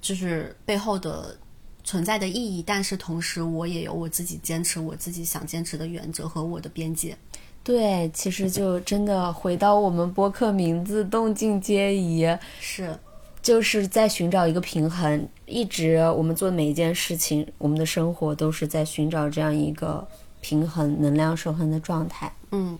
[0.00, 1.36] 就是背后的
[1.84, 7.16] 存在的意义，但是同时我也有我自己坚持我自己想坚持的原则和我的边界。
[7.62, 12.26] 对，其实就真的回到我们播客名字“动静皆宜”，
[12.60, 12.98] 是。
[13.40, 20.06] 就是在寻找一个平衡，一直我们做每一件事情，我们的生活都是在寻找这样一个
[20.40, 22.32] 平衡、能量守恒的状态。
[22.52, 22.78] 嗯，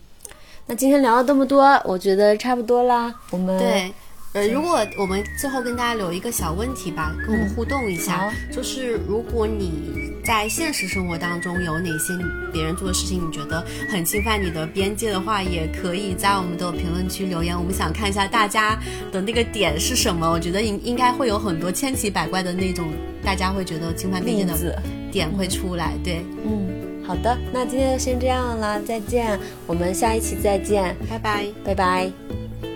[0.67, 3.15] 那今天聊了这么多，我觉得差不多啦。
[3.31, 3.93] 我们对。
[4.33, 12.13] 呃，如果我们最后跟大家留一个小问题吧，跟我们互动一下，就是如果你在现实生活当中有哪些
[12.53, 17.57] 别人做的事情，你觉得很侵犯你的边界的话，也可以在我们的评论区留言。
[17.57, 18.77] 我们想看一下大家
[19.13, 20.29] 的那个点是什么。
[20.29, 22.89] 我觉得应应该会有很多千奇百怪的那种，
[23.23, 25.93] 大家会觉得侵犯边界的点会出来。
[26.03, 32.74] 对，嗯，好的，那今天就先这样了，再见，我们下一期再见，拜拜，拜拜。